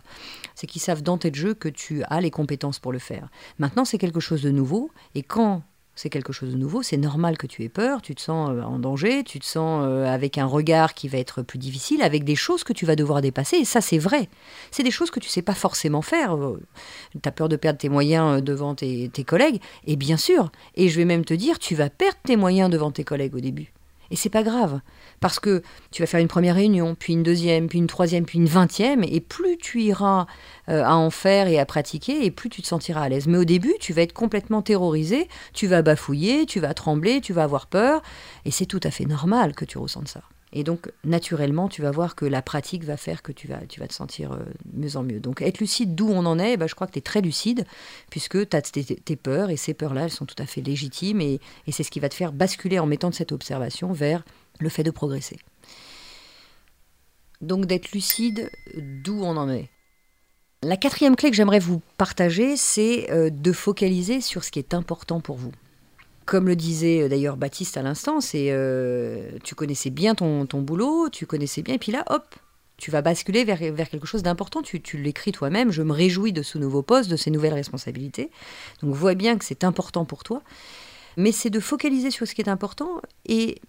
C'est 0.56 0.68
qu'ils 0.68 0.82
savent 0.82 1.04
dans 1.04 1.18
tes 1.18 1.32
jeux 1.34 1.54
que 1.54 1.70
tu 1.70 2.04
as 2.04 2.22
les 2.22 2.32
compétences 2.32 2.80
pour 2.80 2.92
le 2.92 3.00
faire. 3.00 3.30
Maintenant, 3.58 3.86
c'est 3.86 3.98
quelque 3.98 4.20
chose 4.20 4.42
de 4.42 4.52
nouveau. 4.52 4.92
Et 5.16 5.24
quand 5.24 5.64
c'est 5.96 6.10
quelque 6.10 6.32
chose 6.32 6.52
de 6.52 6.58
nouveau, 6.58 6.82
c'est 6.82 6.98
normal 6.98 7.38
que 7.38 7.46
tu 7.46 7.64
aies 7.64 7.70
peur, 7.70 8.02
tu 8.02 8.16
te 8.16 8.22
sens 8.22 8.52
euh, 8.52 8.62
en 8.62 8.80
danger, 8.80 9.24
tu 9.24 9.40
te 9.40 9.46
sens 9.46 9.84
euh, 9.86 10.06
avec 10.06 10.38
un 10.38 10.46
regard 10.46 10.94
qui 10.94 11.08
va 11.08 11.18
être 11.18 11.42
plus 11.42 11.60
difficile, 11.60 12.02
avec 12.02 12.24
des 12.24 12.36
choses 12.36 12.64
que 12.64 12.74
tu 12.74 12.86
vas 12.86 12.96
devoir 12.96 13.22
dépasser, 13.22 13.58
et 13.58 13.66
ça 13.66 13.82
c'est 13.82 13.98
vrai. 13.98 14.30
C'est 14.72 14.84
des 14.84 14.92
choses 14.92 15.12
que 15.12 15.20
tu 15.20 15.28
sais 15.28 15.42
pas 15.42 15.54
forcément 15.54 16.02
faire. 16.02 16.36
Euh, 16.36 16.62
tu 17.22 17.28
as 17.28 17.32
peur 17.32 17.50
de 17.50 17.56
perdre 17.56 17.80
tes 17.80 17.90
moyens 17.90 18.42
devant 18.42 18.76
tes, 18.76 19.10
tes 19.10 19.24
collègues, 19.24 19.62
et 19.86 19.96
bien 19.96 20.18
sûr, 20.18 20.52
et 20.76 20.88
je 20.90 20.98
vais 20.98 21.06
même 21.06 21.26
te 21.26 21.34
dire, 21.34 21.60
tu 21.60 21.76
vas 21.76 21.90
perdre 21.90 22.18
tes 22.24 22.38
moyens 22.38 22.70
devant 22.70 22.92
tes 22.92 23.04
collègues 23.04 23.36
au 23.36 23.42
début. 23.42 23.74
Et 24.12 24.16
c'est 24.16 24.30
pas 24.30 24.44
grave, 24.44 24.82
parce 25.20 25.40
que 25.40 25.62
tu 25.92 26.02
vas 26.02 26.08
faire 26.08 26.20
une 26.20 26.28
première 26.28 26.56
réunion, 26.56 26.96
puis 26.96 27.14
une 27.14 27.24
deuxième, 27.24 27.68
puis 27.68 27.78
une 27.78 27.88
troisième, 27.88 28.26
puis 28.26 28.40
une 28.40 28.48
vingtième, 28.48 29.04
et 29.04 29.20
plus 29.20 29.58
tu 29.58 29.82
iras 29.82 30.26
euh, 30.70 30.84
à 30.84 30.96
en 30.96 31.10
faire 31.10 31.48
et 31.48 31.60
à 31.60 31.66
pratiquer, 31.66 32.26
et 32.26 32.32
plus 32.32 32.50
tu 32.50 32.62
te 32.62 32.68
sentiras 32.68 33.02
à 33.02 33.10
l'aise. 33.10 33.28
Mais 33.28 33.38
au 33.38 33.46
début, 33.46 33.74
tu 33.80 33.94
vas 33.94 34.02
être 34.02 34.14
complètement 34.14 34.62
terrorisé, 34.62 35.28
tu 35.54 35.68
vas 35.68 35.82
bafouiller, 35.82 36.46
tu 36.46 36.60
vas 36.60 36.74
trembler, 36.74 37.22
tu 37.22 37.34
vas 37.34 37.44
avoir 37.44 37.68
peur, 37.68 38.02
et 38.46 38.52
c'est 38.52 38.66
tout 38.66 38.82
à 38.84 38.92
fait 38.92 39.06
normal 39.06 39.54
que 39.54 39.66
tu 39.66 39.78
ressentes 39.78 40.08
ça. 40.08 40.22
Et 40.52 40.64
donc, 40.64 40.92
naturellement, 41.04 41.70
tu 41.70 41.82
vas 41.84 41.92
voir 41.92 42.16
que 42.16 42.26
la 42.26 42.42
pratique 42.42 42.84
va 42.84 42.98
faire 42.98 43.22
que 43.22 43.32
tu 43.32 43.48
vas, 43.48 43.60
te 43.60 43.94
sentir 43.94 44.32
euh, 44.32 44.40
mieux 44.74 44.98
en 44.98 45.04
mieux. 45.04 45.20
Donc, 45.20 45.42
être 45.42 45.60
lucide 45.60 45.94
d'où 45.94 46.10
on 46.10 46.26
en 46.26 46.40
est, 46.40 46.58
bah, 46.58 46.66
je 46.66 46.74
crois 46.74 46.88
que 46.88 46.94
tu 46.94 47.00
es 47.00 47.04
très 47.04 47.22
lucide, 47.22 47.66
puisque 48.10 48.50
tu 48.50 48.58
as 48.58 48.62
tes, 48.62 49.16
peurs, 49.16 49.52
et 49.52 49.58
ces 49.58 49.76
peurs-là, 49.76 50.06
elles 50.06 50.12
sont 50.12 50.26
tout 50.26 50.42
à 50.42 50.48
fait 50.48 50.62
légitimes, 50.62 51.22
et, 51.22 51.40
et 51.68 51.72
c'est 51.72 51.84
ce 51.84 51.92
qui 51.92 52.00
va 52.00 52.10
te 52.10 52.16
faire 52.16 52.32
basculer 52.32 52.80
en 52.80 52.88
mettant 52.88 53.10
de 53.10 53.16
cette 53.16 53.32
observation 53.32 53.92
vers 53.92 54.24
le 54.60 54.70
fait 54.70 54.84
de 54.84 54.92
progresser. 54.92 55.38
Donc, 57.42 57.68
d'être 57.68 57.92
lucide 57.92 58.50
d'où 58.76 59.22
on 59.22 59.38
en 59.38 59.50
est. 59.50 59.70
La 60.64 60.78
quatrième 60.78 61.16
clé 61.16 61.30
que 61.30 61.38
j'aimerais 61.38 61.60
vous 61.60 61.82
partager, 61.98 62.58
c'est 62.58 63.12
euh, 63.12 63.30
de 63.30 63.52
focaliser 63.52 64.20
sur 64.20 64.44
ce 64.44 64.52
qui 64.52 64.60
est 64.60 64.74
important 64.74 65.22
pour 65.22 65.38
vous 65.38 65.52
comme 66.30 66.48
le 66.48 66.56
disait 66.56 67.02
euh, 67.02 67.10
d'ailleurs 67.10 67.38
Baptiste 67.38 67.76
à 67.76 67.82
l'instant, 67.82 68.22
c'est 68.22 68.50
euh, 68.52 69.32
tu 69.44 69.56
connaissais 69.56 69.90
bien 69.90 70.14
ton, 70.14 70.46
boulot, 70.62 71.10
tu 71.10 71.26
connaissais 71.26 71.64
bien, 71.64 71.74
et 71.74 71.80
puis 71.80 71.92
là, 71.92 72.04
hop, 72.08 72.36
tu 72.78 72.92
vas 72.92 73.02
basculer 73.02 73.44
vers, 73.44 73.58
quelque 73.58 74.06
chose 74.06 74.22
d'important. 74.22 74.62
Tu, 74.62 74.80
tu 74.80 74.98
l'écris 74.98 75.32
toi-même. 75.32 75.72
Je 75.72 75.82
me 75.82 75.92
réjouis 75.92 76.32
de 76.32 76.44
ce 76.44 76.60
nouveau 76.60 76.84
poste, 76.84 77.10
de 77.10 77.18
ces 77.18 77.32
nouvelles 77.32 77.56
responsabilités. 77.56 78.30
Donc, 78.84 78.94
vois 78.94 79.16
bien 79.16 79.38
que 79.40 79.44
c'est 79.44 79.64
important 79.64 80.06
pour 80.06 80.24
toi. 80.24 80.44
Mais 81.18 81.32
c'est 81.32 81.50
de 81.50 81.60
focaliser 81.60 82.12
sur 82.12 82.28
ce 82.28 82.36
qui 82.36 82.42
est 82.42 82.48
important 82.48 83.02
et 83.26 83.60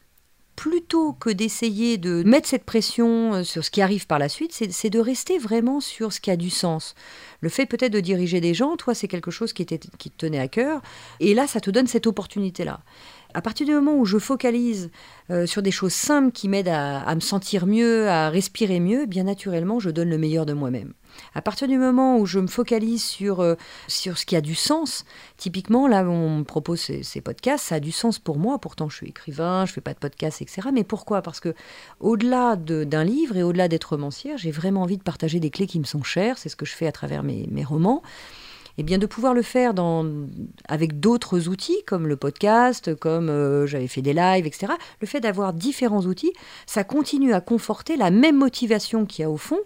plutôt 0.60 1.14
que 1.14 1.30
d'essayer 1.30 1.96
de 1.96 2.22
mettre 2.22 2.46
cette 2.46 2.64
pression 2.64 3.32
euh, 3.32 3.44
sur 3.44 3.64
ce 3.64 3.70
qui 3.70 3.80
arrive 3.80 4.06
par 4.06 4.18
la 4.18 4.28
suite, 4.28 4.52
c'est 4.52 4.90
de 4.90 4.98
rester 4.98 5.38
vraiment 5.38 5.80
sur 5.80 6.12
ce 6.12 6.20
qui 6.20 6.30
a 6.30 6.36
du 6.36 6.50
sens. 6.50 6.94
Le 7.40 7.48
fait 7.48 7.64
peut-être 7.64 7.94
de 7.94 8.00
diriger 8.00 8.42
des 8.42 8.52
gens, 8.52 8.76
toi, 8.76 8.94
c'est 8.94 9.08
quelque 9.08 9.30
chose 9.30 9.54
qui, 9.54 9.62
était, 9.62 9.80
qui 9.96 10.10
te 10.10 10.26
tenait 10.26 10.38
à 10.38 10.48
cœur, 10.48 10.82
et 11.18 11.32
là, 11.32 11.46
ça 11.46 11.62
te 11.62 11.70
donne 11.70 11.86
cette 11.86 12.06
opportunité-là. 12.06 12.80
À 13.32 13.40
partir 13.40 13.64
du 13.64 13.72
moment 13.72 13.96
où 13.96 14.04
je 14.04 14.18
focalise 14.18 14.90
euh, 15.30 15.46
sur 15.46 15.62
des 15.62 15.70
choses 15.70 15.94
simples 15.94 16.30
qui 16.30 16.46
m'aident 16.46 16.68
à, 16.68 17.14
me 17.14 17.20
sentir 17.20 17.64
mieux, 17.64 18.10
à 18.10 18.28
respirer 18.28 18.80
mieux, 18.80 19.06
bien 19.06 19.24
naturellement, 19.24 19.80
je 19.80 19.88
donne 19.88 20.10
le 20.10 20.18
meilleur 20.18 20.44
de 20.44 20.52
moi-même. 20.52 20.92
À 21.34 21.42
partir 21.42 21.68
du 21.68 21.78
moment 21.78 22.18
où 22.18 22.26
je 22.26 22.38
me 22.38 22.46
focalise 22.46 23.02
sur, 23.02 23.40
euh, 23.40 23.54
sur 23.88 24.18
ce 24.18 24.26
qui 24.26 24.36
a 24.36 24.40
du 24.40 24.54
sens, 24.54 25.04
typiquement, 25.36 25.86
là, 25.88 26.04
on 26.04 26.38
me 26.38 26.44
propose 26.44 26.80
ces, 26.80 27.20
podcasts, 27.20 27.66
ça 27.66 27.76
a 27.76 27.80
du 27.80 27.92
sens 27.92 28.18
pour 28.18 28.38
moi. 28.38 28.58
Pourtant, 28.58 28.88
je 28.88 28.96
suis 28.96 29.08
écrivain, 29.08 29.66
je 29.66 29.72
fais 29.72 29.80
pas 29.80 29.94
de 29.94 29.98
podcasts, 29.98 30.42
etc. 30.42 30.68
Mais 30.72 30.84
pourquoi? 30.84 31.22
Parce 31.22 31.40
que 31.40 31.54
au-delà 32.00 32.56
d'un 32.56 33.04
livre 33.04 33.36
et 33.36 33.42
au-delà 33.42 33.68
d'être 33.68 33.84
romancière, 33.84 34.38
j'ai 34.38 34.50
vraiment 34.50 34.82
envie 34.82 34.98
de 34.98 35.02
partager 35.02 35.40
des 35.40 35.50
clés 35.50 35.66
qui 35.66 35.78
me 35.78 35.84
sont 35.84 36.02
chères. 36.02 36.38
C'est 36.38 36.48
ce 36.48 36.56
que 36.56 36.66
je 36.66 36.74
fais 36.74 36.86
à 36.86 36.92
travers 36.92 37.22
mes, 37.22 37.46
mes 37.50 37.64
romans 37.64 38.02
et 38.78 38.82
eh 38.82 38.84
bien 38.84 38.98
de 38.98 39.06
pouvoir 39.06 39.34
le 39.34 39.42
faire 39.42 39.74
dans, 39.74 40.06
avec 40.66 41.00
d'autres 41.00 41.48
outils 41.48 41.82
comme 41.86 42.06
le 42.06 42.16
podcast, 42.16 42.94
comme 42.94 43.28
euh, 43.28 43.66
j'avais 43.66 43.88
fait 43.88 44.00
des 44.00 44.14
lives, 44.14 44.46
etc. 44.46 44.72
Le 45.00 45.06
fait 45.06 45.20
d'avoir 45.20 45.52
différents 45.52 46.02
outils, 46.02 46.32
ça 46.66 46.84
continue 46.84 47.34
à 47.34 47.40
conforter 47.40 47.96
la 47.96 48.10
même 48.10 48.38
motivation 48.38 49.04
qu'il 49.04 49.22
y 49.22 49.26
a 49.26 49.30
au 49.30 49.36
fond, 49.36 49.58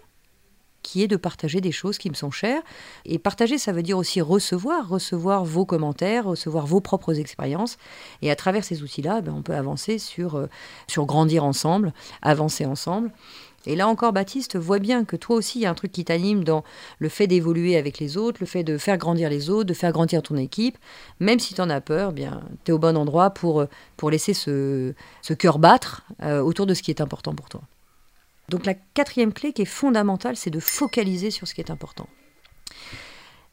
qui 0.85 1.01
est 1.01 1.07
de 1.07 1.15
partager 1.15 1.61
des 1.61 1.71
choses 1.71 1.97
qui 1.97 2.09
me 2.09 2.13
sont 2.13 2.29
chères. 2.29 2.61
Et 3.05 3.17
partager, 3.17 3.57
ça 3.57 3.71
veut 3.71 3.81
dire 3.81 3.97
aussi 3.97 4.21
recevoir, 4.21 4.87
recevoir 4.87 5.43
vos 5.43 5.65
commentaires, 5.65 6.25
recevoir 6.25 6.67
vos 6.67 6.79
propres 6.79 7.19
expériences. 7.19 7.77
Et 8.21 8.29
à 8.29 8.35
travers 8.35 8.63
ces 8.63 8.83
outils-là, 8.83 9.21
ben, 9.21 9.33
on 9.35 9.41
peut 9.41 9.55
avancer 9.55 9.97
sur, 9.97 10.35
euh, 10.35 10.47
sur 10.87 11.05
grandir 11.05 11.43
ensemble, 11.43 11.91
avancer 12.21 12.65
ensemble. 12.65 13.11
Et 13.65 13.75
là 13.75 13.87
encore, 13.87 14.13
Baptiste 14.13 14.57
voit 14.57 14.77
bien 14.77 15.05
que 15.05 15.15
toi 15.15 15.37
aussi, 15.37 15.57
il 15.57 15.63
y 15.63 15.65
a 15.65 15.71
un 15.71 15.73
truc 15.73 15.91
qui 15.91 16.05
t'anime 16.05 16.43
dans 16.43 16.63
le 16.99 17.09
fait 17.09 17.25
d'évoluer 17.25 17.77
avec 17.77 17.97
les 17.97 18.15
autres, 18.15 18.37
le 18.39 18.45
fait 18.45 18.63
de 18.63 18.77
faire 18.77 18.99
grandir 18.99 19.27
les 19.27 19.49
autres, 19.49 19.65
de 19.65 19.73
faire 19.73 19.91
grandir 19.91 20.21
ton 20.21 20.37
équipe. 20.37 20.77
Même 21.19 21.39
si 21.39 21.55
tu 21.55 21.61
en 21.61 21.71
as 21.71 21.81
peur, 21.81 22.11
bien, 22.11 22.43
tu 22.63 22.69
es 22.69 22.73
au 22.73 22.77
bon 22.77 22.95
endroit 22.95 23.31
pour, 23.31 23.61
euh, 23.61 23.65
pour 23.97 24.11
laisser 24.11 24.35
ce, 24.35 24.93
ce 25.23 25.33
cœur 25.33 25.57
battre 25.57 26.03
euh, 26.21 26.41
autour 26.41 26.67
de 26.67 26.75
ce 26.75 26.83
qui 26.83 26.91
est 26.91 27.01
important 27.01 27.33
pour 27.33 27.49
toi. 27.49 27.61
Donc 28.49 28.65
la 28.65 28.73
quatrième 28.73 29.33
clé 29.33 29.53
qui 29.53 29.63
est 29.63 29.65
fondamentale, 29.65 30.35
c'est 30.35 30.49
de 30.49 30.59
focaliser 30.59 31.31
sur 31.31 31.47
ce 31.47 31.53
qui 31.53 31.61
est 31.61 31.71
important. 31.71 32.07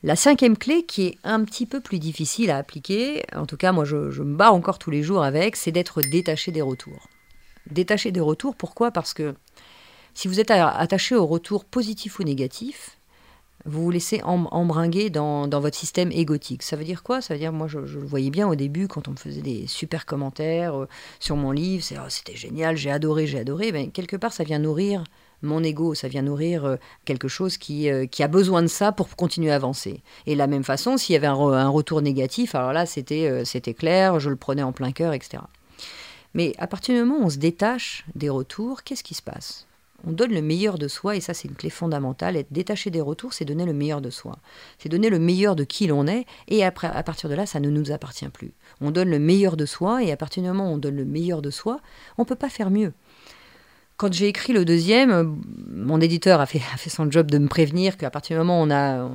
La 0.02 0.16
cinquième 0.16 0.58
clé, 0.58 0.84
qui 0.84 1.06
est 1.06 1.18
un 1.22 1.44
petit 1.44 1.64
peu 1.64 1.80
plus 1.80 2.00
difficile 2.00 2.50
à 2.50 2.56
appliquer, 2.56 3.22
en 3.36 3.46
tout 3.46 3.56
cas 3.56 3.70
moi 3.70 3.84
je, 3.84 3.96
me 3.96 4.34
bats 4.34 4.50
encore 4.50 4.80
tous 4.80 4.90
les 4.90 5.02
jours 5.02 5.22
avec, 5.22 5.54
c'est 5.54 5.70
d'être 5.70 6.00
détaché 6.00 6.50
des 6.50 6.62
retours. 6.62 7.08
Détaché 7.70 8.10
des 8.10 8.20
retours, 8.20 8.56
pourquoi? 8.56 8.90
Parce 8.90 9.14
que 9.14 9.34
si 10.12 10.26
vous 10.26 10.40
êtes 10.40 10.50
attaché 10.50 11.14
au 11.14 11.24
retour 11.24 11.64
positif 11.64 12.18
ou 12.18 12.24
négatif, 12.24 12.98
vous 13.64 13.82
vous 13.84 13.90
laissez 13.90 14.20
embringuer 14.24 15.10
dans, 15.10 15.48
votre 15.48 15.76
système 15.76 16.10
égotique. 16.12 16.62
Ça 16.62 16.76
veut 16.76 16.84
dire 16.84 17.02
quoi? 17.02 17.20
Ça 17.20 17.34
veut 17.34 17.40
dire, 17.40 17.52
moi, 17.52 17.68
je, 17.68 17.78
le 17.78 18.06
voyais 18.06 18.30
bien 18.30 18.48
au 18.48 18.54
début 18.54 18.88
quand 18.88 19.08
on 19.08 19.12
me 19.12 19.16
faisait 19.16 19.42
des 19.42 19.66
super 19.66 20.06
commentaires 20.06 20.74
euh, 20.74 20.88
sur 21.20 21.36
mon 21.36 21.52
livre, 21.52 21.84
c'est 21.84 21.96
oh, 21.98 22.08
c'était 22.08 22.36
génial, 22.36 22.76
j'ai 22.76 22.90
adoré, 22.90 23.26
j'ai 23.26 23.38
adoré. 23.38 23.72
Ben, 23.72 23.90
quelque 23.90 24.16
part, 24.16 24.32
ça 24.32 24.44
vient 24.44 24.58
nourrir 24.58 25.04
mon 25.42 25.62
ego, 25.62 25.94
ça 25.94 26.08
vient 26.08 26.22
nourrir 26.22 26.64
euh, 26.64 26.76
quelque 27.04 27.28
chose 27.28 27.56
qui, 27.56 27.90
euh, 27.90 28.06
qui, 28.06 28.22
a 28.22 28.28
besoin 28.28 28.62
de 28.62 28.68
ça 28.68 28.92
pour 28.92 29.14
continuer 29.16 29.50
à 29.50 29.56
avancer. 29.56 30.02
Et 30.26 30.34
de 30.34 30.38
la 30.38 30.46
même 30.46 30.64
façon, 30.64 30.96
s'il 30.96 31.14
y 31.14 31.16
avait 31.16 31.26
un, 31.26 31.34
un, 31.34 31.68
retour 31.68 32.02
négatif, 32.02 32.54
alors 32.54 32.72
là, 32.72 32.86
c'était 32.86 33.44
c'était 33.44 33.74
clair, 33.74 34.20
je 34.20 34.30
le 34.30 34.36
prenais 34.36 34.62
en 34.62 34.72
plein 34.72 34.92
cœur, 34.92 35.12
etc. 35.12 35.42
Mais 36.34 36.54
à 36.58 36.66
partir 36.66 36.94
du 36.94 37.00
moment 37.02 37.22
où 37.22 37.26
on 37.26 37.30
se 37.30 37.38
détache 37.38 38.04
des 38.14 38.28
retours, 38.28 38.82
qu'est-ce 38.84 39.04
qui 39.04 39.14
se 39.14 39.22
passe? 39.22 39.66
On 40.06 40.12
donne 40.12 40.32
le 40.32 40.42
meilleur 40.42 40.78
de 40.78 40.88
soi, 40.88 41.16
et 41.16 41.20
ça 41.20 41.34
c'est 41.34 41.48
une 41.48 41.54
clé 41.54 41.70
fondamentale, 41.70 42.36
être 42.36 42.52
détaché 42.52 42.90
des 42.90 43.00
retours, 43.00 43.32
c'est 43.32 43.44
donner 43.44 43.64
le 43.64 43.72
meilleur 43.72 44.00
de 44.00 44.10
soi. 44.10 44.38
C'est 44.78 44.88
donner 44.88 45.10
le 45.10 45.18
meilleur 45.18 45.56
de 45.56 45.64
qui 45.64 45.86
l'on 45.86 46.06
est, 46.06 46.26
et 46.48 46.64
après, 46.64 46.88
à 46.88 47.02
partir 47.02 47.28
de 47.28 47.34
là, 47.34 47.46
ça 47.46 47.60
ne 47.60 47.70
nous 47.70 47.92
appartient 47.92 48.28
plus. 48.28 48.52
On 48.80 48.90
donne 48.90 49.10
le 49.10 49.18
meilleur 49.18 49.56
de 49.56 49.66
soi, 49.66 50.02
et 50.02 50.12
à 50.12 50.16
partir 50.16 50.42
du 50.42 50.48
moment 50.48 50.70
où 50.70 50.74
on 50.74 50.78
donne 50.78 50.96
le 50.96 51.04
meilleur 51.04 51.42
de 51.42 51.50
soi, 51.50 51.80
on 52.18 52.22
ne 52.22 52.26
peut 52.26 52.36
pas 52.36 52.48
faire 52.48 52.70
mieux. 52.70 52.92
Quand 54.02 54.12
j'ai 54.12 54.26
écrit 54.26 54.52
le 54.52 54.64
deuxième, 54.64 55.38
mon 55.68 56.00
éditeur 56.00 56.40
a 56.40 56.46
fait, 56.46 56.60
son 56.88 57.08
job 57.08 57.30
de 57.30 57.38
me 57.38 57.46
prévenir 57.46 57.96
qu'à 57.96 58.10
partir 58.10 58.36
du 58.36 58.38
moment 58.38 58.60
où 58.60 58.66
on 58.66 58.70
a, 58.70 59.08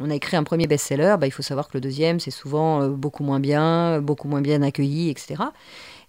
on, 0.00 0.10
a 0.10 0.14
écrit 0.14 0.36
un 0.36 0.42
premier 0.42 0.66
best-seller, 0.66 1.14
bah, 1.20 1.28
il 1.28 1.30
faut 1.30 1.42
savoir 1.42 1.68
que 1.68 1.74
le 1.74 1.80
deuxième, 1.80 2.18
c'est 2.18 2.32
souvent 2.32 2.82
euh, 2.82 2.88
beaucoup 2.88 3.22
moins 3.22 3.38
bien, 3.38 4.00
beaucoup 4.00 4.26
moins 4.26 4.40
bien 4.40 4.62
accueilli, 4.62 5.10
etc. 5.10 5.44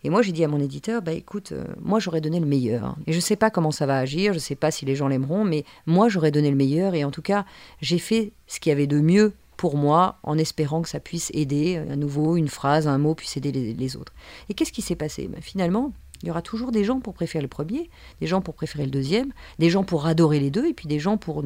Et 0.03 0.10
moi, 0.10 0.22
j'ai 0.22 0.31
dit 0.31 0.43
à 0.43 0.48
mon 0.48 0.60
éditeur, 0.60 1.01
bah 1.01 1.12
écoute, 1.12 1.51
euh, 1.51 1.63
moi 1.79 2.00
j'aurais 2.00 2.22
donné 2.22 2.39
le 2.39 2.46
meilleur. 2.46 2.96
Et 3.08 3.12
je 3.12 3.17
ne 3.17 3.22
sais 3.22 3.36
pas 3.36 3.50
comment 3.50 3.72
ça 3.72 3.86
va 3.86 3.98
agir, 3.98 4.34
je 4.34 4.38
ne 4.38 4.41
sais 4.41 4.55
pas 4.55 4.72
si 4.72 4.86
les 4.86 4.96
gens 4.96 5.08
l'aimeront, 5.08 5.43
mais 5.43 5.63
moi 5.86 6.10
j'aurais 6.10 6.31
donné 6.31 6.50
le 6.50 6.55
meilleur. 6.55 6.96
Et 6.96 7.03
en 7.03 7.12
tout 7.12 7.22
cas, 7.22 7.46
j'ai 7.81 8.00
fait 8.00 8.31
ce 8.48 8.60
qu'il 8.60 8.72
y 8.72 8.74
avait 8.74 8.88
de 8.88 9.00
mieux 9.00 9.34
pour 9.58 9.77
moi, 9.77 10.17
en 10.24 10.39
espérant 10.39 10.81
que 10.81 10.89
ça 10.89 11.00
puisse 11.00 11.29
aider, 11.36 11.77
à 11.77 11.96
nouveau, 11.96 12.36
une 12.36 12.48
phrase, 12.48 12.88
un 12.88 12.98
mot 12.98 13.13
puisse 13.13 13.38
aider 13.38 13.51
les, 13.51 13.96
autres. 13.96 14.12
Et 14.50 14.55
qu'est-ce 14.55 14.72
qui 14.72 14.81
s'est 14.81 14.96
passé? 14.96 15.27
Ben, 15.27 15.39
Finalement, 15.39 15.93
il 16.24 16.29
y 16.29 16.31
aura 16.31 16.41
toujours 16.41 16.72
des 16.72 16.84
gens 16.84 17.00
pour 17.00 17.13
préférer 17.13 17.43
le 17.43 17.48
premier, 17.48 17.88
des 18.22 18.27
gens 18.27 18.41
pour 18.41 18.55
préférer 18.55 18.86
le 18.86 18.89
deuxième, 18.89 19.31
des 19.60 19.70
gens 19.70 19.84
pour 19.84 20.08
adorer 20.08 20.39
les 20.39 20.50
deux, 20.50 20.65
et 20.65 20.74
puis 20.74 20.88
des 20.88 21.00
gens 21.00 21.17
pour 21.17 21.43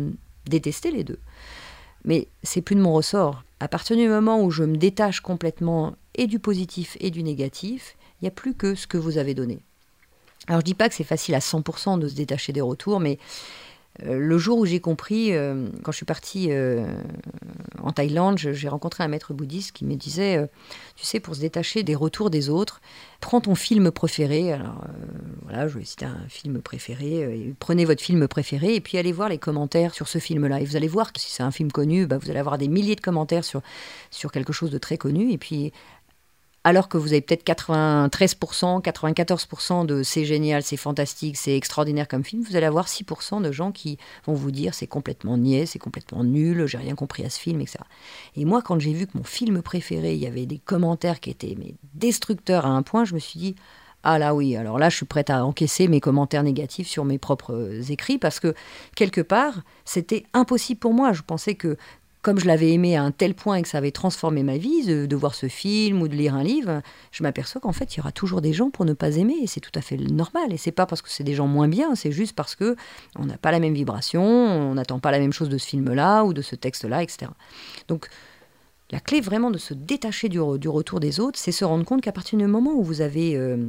détester 0.48 0.92
les 0.92 1.04
deux. 1.04 1.20
Mais 2.06 2.30
c'est 2.42 2.62
plus 2.62 2.76
de 2.76 2.82
mon 2.82 2.94
ressort. 2.94 3.44
À 3.60 3.68
partir 3.68 3.98
du 3.98 4.08
moment 4.08 4.42
où 4.42 4.50
je 4.50 4.64
me 4.64 4.78
détache 4.78 5.20
complètement 5.20 5.96
et 6.14 6.28
du 6.28 6.40
positif 6.40 6.96
et 7.02 7.12
du 7.12 7.22
négatif, 7.22 7.98
n'y 8.26 8.30
a 8.30 8.36
plus 8.36 8.54
que 8.54 8.76
ce 8.76 8.88
que 8.88 8.98
vous 8.98 9.18
avez 9.18 9.34
donné. 9.34 9.60
Alors 10.48 10.62
je 10.62 10.66
dis 10.66 10.74
pas 10.74 10.90
que 10.90 10.96
c'est 10.96 11.04
facile 11.04 11.36
à 11.36 11.40
100% 11.40 12.00
de 12.00 12.08
se 12.08 12.16
détacher 12.16 12.54
des 12.54 12.62
retours, 12.62 13.00
mais 13.00 13.18
euh, 14.04 14.20
le 14.20 14.38
jour 14.38 14.60
où 14.60 14.66
j'ai 14.66 14.80
compris, 14.80 15.34
euh, 15.34 15.68
quand 15.84 15.92
je 15.92 15.98
suis 15.98 16.06
partie 16.06 16.48
euh, 16.52 16.86
en 17.82 17.92
Thaïlande, 17.92 18.38
j'ai 18.38 18.68
rencontré 18.68 19.04
un 19.04 19.08
maître 19.08 19.34
bouddhiste 19.34 19.72
qui 19.72 19.86
me 19.86 19.96
disait, 19.96 20.48
tu 20.96 21.06
sais, 21.06 21.20
pour 21.20 21.36
se 21.36 21.42
détacher 21.42 21.84
des 21.84 21.96
retours 21.96 22.30
des 22.30 22.50
autres, 22.50 22.82
prends 23.22 23.42
ton 23.42 23.56
film 23.56 23.92
préféré. 23.92 24.52
Alors 24.52 24.84
voilà, 25.44 25.68
je 25.68 25.80
vais 25.80 25.86
citer 25.86 26.06
un 26.06 26.28
film 26.28 26.62
préféré. 26.62 27.54
prenez 27.60 27.86
votre 27.86 28.02
film 28.02 28.28
préféré 28.28 28.76
et 28.76 28.82
puis 28.82 28.98
allez 28.98 29.12
voir 29.12 29.30
les 29.30 29.38
commentaires 29.38 29.94
sur 29.94 30.08
ce 30.08 30.20
film-là. 30.20 30.62
Et 30.62 30.66
vous 30.66 30.76
allez 30.76 30.88
voir 30.88 31.14
que 31.14 31.20
si 31.20 31.32
c'est 31.32 31.44
un 31.44 31.52
film 31.52 31.72
connu, 31.72 32.06
bah, 32.08 32.18
vous 32.18 32.30
allez 32.30 32.40
avoir 32.40 32.58
des 32.58 32.68
milliers 32.68 32.96
de 32.96 33.02
commentaires 33.02 33.46
sur, 33.46 33.62
sur 34.12 34.32
quelque 34.32 34.54
chose 34.54 34.72
de 34.72 34.78
très 34.78 34.98
connu. 34.98 35.32
Et 35.32 35.38
puis 35.38 35.72
alors 36.66 36.90
que 36.90 36.98
vous 36.98 37.14
avez 37.14 37.22
peut-être 37.22 37.46
93%, 37.46 38.82
94% 38.82 39.86
de 39.86 40.02
c'est 40.02 40.26
génial, 40.26 40.64
c'est 40.64 40.78
fantastique, 40.78 41.38
c'est 41.38 41.56
extraordinaire 41.56 42.08
comme 42.08 42.24
film, 42.24 42.42
vous 42.42 42.56
allez 42.56 42.66
avoir 42.66 42.88
6% 42.88 43.40
de 43.44 43.52
gens 43.52 43.72
qui 43.72 44.00
vont 44.26 44.34
vous 44.34 44.50
dire 44.50 44.74
c'est 44.74 44.88
complètement 44.88 45.38
niais, 45.38 45.68
c'est 45.68 45.78
complètement 45.78 46.24
nul, 46.24 46.66
j'ai 46.66 46.80
rien 46.80 46.96
compris 46.96 47.24
à 47.24 47.30
ce 47.30 47.40
film, 47.40 47.62
etc. 47.62 47.78
Et 48.36 48.46
moi, 48.46 48.64
quand 48.64 48.80
j'ai 48.80 48.94
vu 48.94 49.06
que 49.06 49.16
mon 49.16 49.24
film 49.24 49.62
préféré, 49.62 50.16
il 50.16 50.20
y 50.20 50.26
avait 50.26 50.48
des 50.48 50.58
commentaires 50.58 51.20
qui 51.20 51.30
étaient 51.30 51.56
destructeurs 51.94 52.66
à 52.66 52.70
un 52.70 52.82
point, 52.82 53.06
je 53.06 53.14
me 53.14 53.20
suis 53.20 53.40
dit 53.40 53.56
ah 54.02 54.18
là 54.18 54.34
oui, 54.34 54.56
alors 54.56 54.80
là 54.80 54.90
je 54.90 54.98
suis 54.98 55.06
prête 55.06 55.30
à 55.30 55.46
encaisser 55.46 55.88
mes 55.88 56.00
commentaires 56.00 56.44
négatifs 56.44 56.88
sur 56.88 57.06
mes 57.06 57.18
propres 57.18 57.92
écrits 57.92 58.18
parce 58.18 58.40
que 58.40 58.56
quelque 58.96 59.22
part 59.22 59.62
c'était 59.84 60.26
impossible 60.34 60.80
pour 60.80 60.94
moi. 60.94 61.14
Je 61.14 61.22
pensais 61.22 61.56
que 61.56 61.78
comme 62.26 62.40
je 62.40 62.48
l'avais 62.48 62.72
aimé 62.72 62.96
à 62.96 63.04
un 63.04 63.12
tel 63.12 63.36
point 63.36 63.58
et 63.58 63.62
que 63.62 63.68
ça 63.68 63.78
avait 63.78 63.92
transformé 63.92 64.42
ma 64.42 64.58
vie, 64.58 64.84
de, 64.84 65.16
voir 65.16 65.36
ce 65.36 65.48
film 65.48 66.02
ou 66.02 66.08
de 66.08 66.16
lire 66.16 66.34
un 66.34 66.42
livre, 66.42 66.82
je 67.12 67.22
m'aperçois 67.22 67.62
qu'en 67.62 67.72
fait, 67.72 67.94
il 67.94 67.98
y 67.98 68.00
aura 68.00 68.12
toujours 68.12 68.42
des 68.42 68.52
gens 68.52 68.72
pour 68.72 68.84
ne 68.84 68.94
pas 68.94 69.18
aimer, 69.18 69.36
et 69.44 69.46
c'est 69.46 69.60
tout 69.60 69.72
à 69.76 69.82
fait 69.82 69.96
normal. 69.96 70.52
Et 70.52 70.58
c'est 70.58 70.72
pas 70.72 70.88
parce 70.88 71.04
que 71.04 71.10
c'est 71.12 71.24
des 71.24 71.36
gens 71.36 71.46
moins 71.46 71.68
bien, 71.68 71.94
c'est 71.94 72.12
juste 72.12 72.36
parce 72.36 72.56
que 72.56 72.76
on 73.16 73.26
n'a 73.26 73.38
pas 73.38 73.52
la 73.52 73.60
même 73.60 73.76
vibration, 73.76 74.24
on 74.24 74.74
n'attend 74.74 74.98
pas 74.98 75.12
la 75.12 75.20
même 75.20 75.34
chose 75.34 75.50
de 75.50 75.60
ce 75.60 75.68
film-là 75.68 76.24
ou 76.24 76.34
de 76.34 76.42
ce 76.42 76.56
texte-là, 76.56 77.04
etc. 77.04 77.28
Donc, 77.90 78.08
la 78.90 79.00
clé 79.00 79.22
vraiment 79.22 79.52
de 79.52 79.60
se 79.60 79.76
détacher 79.76 80.28
du, 80.28 80.40
retour 80.40 81.00
des 81.00 81.20
autres, 81.20 81.38
c'est 81.38 81.52
se 81.52 81.64
rendre 81.64 81.86
compte 81.86 82.02
qu'à 82.02 82.12
partir 82.12 82.40
du 82.40 82.48
moment 82.48 82.74
où 82.74 82.84
vous 82.84 83.02
avez 83.02 83.38
euh, 83.38 83.68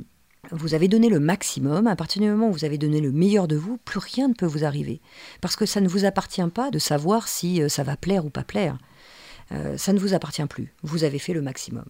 vous 0.53 0.75
avez 0.75 0.89
donné 0.89 1.09
le 1.09 1.21
maximum, 1.21 1.87
à 1.87 1.97
partir 1.97 2.23
du 2.23 2.29
moment 2.29 2.49
où 2.49 2.53
vous 2.53 2.65
avez 2.65 2.79
donné 2.79 3.01
le 3.01 3.13
meilleur 3.13 3.49
de 3.49 3.57
vous, 3.57 3.79
plus 3.79 3.99
rien 3.99 4.29
ne 4.29 4.35
peut 4.35 4.47
vous 4.47 4.65
arriver. 4.65 5.01
Parce 5.41 5.57
que 5.57 5.67
ça 5.67 5.81
ne 5.81 5.89
vous 5.89 6.05
appartient 6.05 6.47
pas 6.49 6.71
de 6.71 6.79
savoir 6.79 7.29
si 7.29 7.63
euh, 7.63 7.69
ça 7.69 7.83
va 7.83 7.97
plaire 7.97 8.25
ou 8.25 8.31
pas 8.31 8.45
plaire. 8.45 8.79
Euh, 9.53 9.77
ça 9.77 9.93
ne 9.93 9.99
vous 9.99 10.15
appartient 10.15 10.45
plus. 10.47 10.73
Vous 10.83 11.05
avez 11.05 11.19
fait 11.19 11.33
le 11.33 11.43
maximum. 11.43 11.85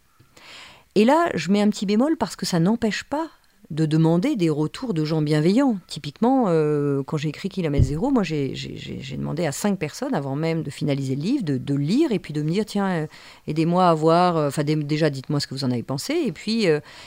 Et 0.94 1.04
là, 1.04 1.30
je 1.34 1.50
mets 1.50 1.60
un 1.60 1.68
petit 1.68 1.86
bémol 1.86 2.16
parce 2.16 2.36
que 2.36 2.46
ça 2.46 2.60
n'empêche 2.60 3.04
pas 3.04 3.28
de 3.70 3.84
demander 3.84 4.36
des 4.36 4.50
retours 4.50 4.94
de 4.94 5.04
gens 5.04 5.22
bienveillants. 5.22 5.78
Typiquement, 5.88 6.44
euh, 6.48 7.02
quand 7.02 7.16
j'ai 7.16 7.28
écrit 7.28 7.48
Kilomètre 7.48 7.86
Zéro, 7.86 8.10
moi 8.10 8.22
j'ai 8.22 8.54
demandé 9.16 9.44
à 9.44 9.52
cinq 9.52 9.78
personnes, 9.78 10.14
avant 10.14 10.36
même 10.36 10.62
de 10.62 10.70
finaliser 10.70 11.16
le 11.16 11.22
livre, 11.22 11.44
de, 11.44 11.58
de 11.58 11.74
lire 11.74 12.12
et 12.12 12.20
puis 12.20 12.32
de 12.32 12.42
me 12.42 12.50
dire 12.50 12.64
tiens, 12.64 12.88
euh, 12.88 13.06
aidez-moi 13.48 13.88
à 13.88 13.94
voir, 13.94 14.36
euh, 14.36 14.48
enfin 14.48 14.62
déjà 14.62 15.10
dites-moi 15.10 15.40
ce 15.40 15.48
que 15.48 15.54
vous 15.54 15.64
en 15.64 15.70
avez 15.72 15.82
pensé, 15.82 16.14
et 16.26 16.32
puis 16.32 16.66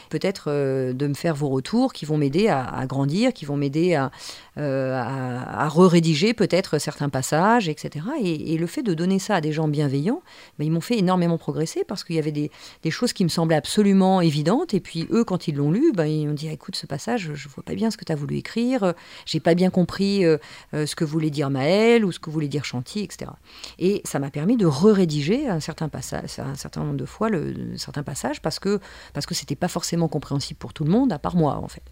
peut-être 0.09 0.49
de 0.49 1.07
me 1.07 1.13
faire 1.13 1.35
vos 1.35 1.49
retours 1.49 1.93
qui 1.93 2.05
vont 2.05 2.17
m'aider 2.17 2.47
à, 2.49 2.85
grandir, 2.87 3.33
qui 3.33 3.45
vont 3.45 3.55
m'aider 3.55 3.95
à, 3.95 4.11
à, 4.57 5.69
re-rédiger 5.69 6.33
peut-être 6.33 6.79
certains 6.79 7.09
passages, 7.09 7.69
etc. 7.69 8.05
Et, 8.21 8.57
le 8.59 8.67
fait 8.67 8.83
de 8.83 8.93
donner 8.93 9.19
ça 9.19 9.35
à 9.35 9.41
des 9.41 9.53
gens 9.53 9.69
bienveillants, 9.69 10.21
ben, 10.57 10.65
ils 10.65 10.71
m'ont 10.71 10.81
fait 10.81 10.97
énormément 10.97 11.37
progresser 11.37 11.85
parce 11.87 12.03
qu'il 12.03 12.17
y 12.17 12.19
avait 12.19 12.33
des, 12.33 12.51
des, 12.83 12.91
choses 12.91 13.13
qui 13.13 13.23
me 13.23 13.29
semblaient 13.29 13.55
absolument 13.55 14.19
évidentes, 14.19 14.73
et 14.73 14.81
puis 14.81 15.07
eux, 15.11 15.23
quand 15.23 15.47
ils 15.47 15.55
l'ont 15.55 15.71
lu, 15.71 15.93
ben, 15.93 16.05
ils 16.05 16.27
ont 16.27 16.33
dit 16.33 16.48
écoute, 16.51 16.75
ce 16.75 16.85
passage, 16.85 17.31
je 17.33 17.47
vois 17.49 17.63
pas 17.63 17.75
bien 17.75 17.91
ce 17.91 17.97
que 17.97 18.05
tu 18.05 18.11
as 18.11 18.15
voulu 18.15 18.37
écrire, 18.37 18.93
j'ai 19.25 19.39
pas 19.39 19.55
bien 19.55 19.69
compris 19.69 20.25
euh, 20.25 20.37
euh, 20.73 20.85
ce 20.85 20.95
que 20.95 21.03
voulait 21.03 21.29
dire 21.29 21.49
Maël 21.49 22.05
ou 22.05 22.11
ce 22.11 22.19
que 22.19 22.29
voulait 22.29 22.47
dire 22.47 22.65
Chanty, 22.65 23.01
etc. 23.01 23.31
Et 23.77 24.01
ça 24.05 24.19
m'a 24.19 24.31
permis 24.31 24.57
de 24.57 24.65
re-rédiger 24.65 25.47
un 25.47 25.59
certain 25.59 25.89
passage, 25.89 26.39
un 26.39 26.55
certain 26.55 26.83
nombre 26.83 26.97
de 26.97 27.05
fois 27.05 27.29
le, 27.29 27.77
certains 27.77 28.03
passages 28.03 28.41
parce 28.41 28.59
que 28.59 28.79
parce 29.13 29.25
que 29.25 29.35
c'était 29.35 29.55
pas 29.55 29.67
forcément 29.67 30.07
compréhensible 30.07 30.57
pour 30.57 30.73
tout 30.73 30.83
le 30.83 30.91
monde, 30.91 31.11
à 31.11 31.19
part 31.19 31.35
moi 31.35 31.55
en 31.55 31.67
fait. 31.67 31.83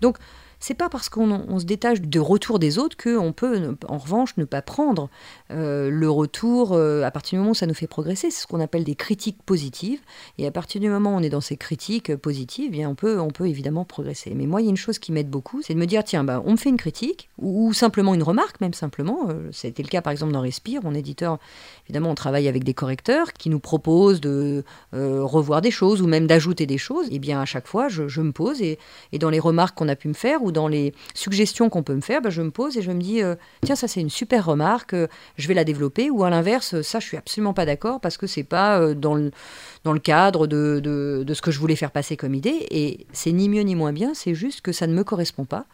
Donc 0.00 0.18
c'est 0.60 0.74
pas 0.74 0.90
parce 0.90 1.08
qu'on 1.08 1.58
se 1.58 1.64
détache 1.64 2.02
du 2.02 2.20
retour 2.20 2.58
des 2.58 2.78
autres 2.78 2.96
qu'on 2.96 3.32
peut, 3.32 3.76
en 3.88 3.96
revanche, 3.96 4.36
ne 4.36 4.44
pas 4.44 4.60
prendre 4.60 5.08
euh, 5.50 5.90
le 5.90 6.10
retour 6.10 6.74
euh, 6.74 7.02
à 7.02 7.10
partir 7.10 7.36
du 7.36 7.38
moment 7.38 7.52
où 7.52 7.54
ça 7.54 7.66
nous 7.66 7.74
fait 7.74 7.86
progresser. 7.86 8.30
C'est 8.30 8.42
ce 8.42 8.46
qu'on 8.46 8.60
appelle 8.60 8.84
des 8.84 8.94
critiques 8.94 9.42
positives. 9.42 10.00
Et 10.36 10.46
à 10.46 10.50
partir 10.50 10.80
du 10.82 10.90
moment 10.90 11.14
où 11.14 11.16
on 11.16 11.22
est 11.22 11.30
dans 11.30 11.40
ces 11.40 11.56
critiques 11.56 12.14
positives, 12.14 12.66
eh 12.68 12.72
bien 12.72 12.90
on 12.90 12.94
peut, 12.94 13.18
on 13.18 13.30
peut 13.30 13.48
évidemment 13.48 13.86
progresser. 13.86 14.34
Mais 14.34 14.46
moi, 14.46 14.60
il 14.60 14.64
y 14.64 14.66
a 14.66 14.70
une 14.70 14.76
chose 14.76 14.98
qui 14.98 15.12
m'aide 15.12 15.30
beaucoup, 15.30 15.62
c'est 15.62 15.72
de 15.72 15.78
me 15.78 15.86
dire 15.86 16.04
tiens, 16.04 16.24
bah, 16.24 16.42
on 16.44 16.52
me 16.52 16.56
fait 16.56 16.68
une 16.68 16.76
critique 16.76 17.30
ou, 17.38 17.72
simplement 17.72 18.14
une 18.14 18.22
remarque, 18.22 18.60
même 18.60 18.74
simplement. 18.74 19.30
Euh, 19.30 19.50
été 19.64 19.82
le 19.82 19.88
cas 19.88 20.02
par 20.02 20.10
exemple 20.10 20.32
dans 20.32 20.42
Respire. 20.42 20.82
Mon 20.82 20.94
éditeur, 20.94 21.38
évidemment, 21.86 22.10
on 22.10 22.14
travaille 22.14 22.48
avec 22.48 22.64
des 22.64 22.74
correcteurs 22.74 23.32
qui 23.32 23.48
nous 23.48 23.60
proposent 23.60 24.20
de 24.20 24.62
revoir 24.92 25.62
des 25.62 25.70
choses 25.70 26.02
ou 26.02 26.06
même 26.06 26.26
d'ajouter 26.26 26.66
des 26.66 26.78
choses. 26.78 27.06
Et 27.06 27.14
eh 27.14 27.18
bien 27.18 27.40
à 27.40 27.44
chaque 27.46 27.66
fois, 27.66 27.88
je, 27.88 28.20
me 28.20 28.32
pose 28.32 28.60
et, 28.60 28.78
et 29.12 29.18
dans 29.18 29.30
les 29.30 29.38
remarques 29.38 29.78
qu'on 29.78 29.88
a 29.88 29.96
pu 29.96 30.08
me 30.08 30.14
faire 30.14 30.42
dans 30.50 30.68
les 30.68 30.94
suggestions 31.14 31.68
qu'on 31.68 31.82
peut 31.82 31.94
me 31.94 32.00
faire, 32.00 32.20
ben, 32.22 32.30
je 32.30 32.42
me 32.42 32.50
pose 32.50 32.76
et 32.76 32.82
je 32.82 32.90
me 32.90 33.00
dis, 33.00 33.22
euh, 33.22 33.34
tiens, 33.64 33.76
ça 33.76 33.88
c'est 33.88 34.00
une 34.00 34.10
super 34.10 34.44
remarque, 34.44 34.94
euh, 34.94 35.06
je 35.36 35.48
vais 35.48 35.54
la 35.54 35.64
développer. 35.64 36.10
Ou 36.10 36.24
à 36.24 36.30
l'inverse, 36.30 36.80
ça 36.82 37.00
je 37.00 37.06
suis 37.06 37.16
absolument 37.16 37.54
pas 37.54 37.66
d'accord 37.66 38.00
parce 38.00 38.16
que 38.16 38.26
c'est 38.26 38.44
pas 38.44 38.80
euh, 38.80 38.94
dans, 38.94 39.14
le, 39.14 39.30
dans 39.84 39.92
le 39.92 40.00
cadre 40.00 40.46
de, 40.46 40.80
de, 40.82 41.34
ce 41.34 41.42
que 41.42 41.50
je 41.50 41.58
voulais 41.58 41.76
faire 41.76 41.90
passer 41.90 42.16
comme 42.16 42.34
idée. 42.34 42.66
Et 42.70 43.06
c'est 43.12 43.32
ni 43.32 43.48
mieux 43.48 43.62
ni 43.62 43.74
moins 43.74 43.92
bien, 43.92 44.14
c'est 44.14 44.34
juste 44.34 44.60
que 44.60 44.72
ça 44.72 44.86
ne 44.86 44.94
me 44.94 45.04
correspond 45.04 45.44
pas. 45.44 45.66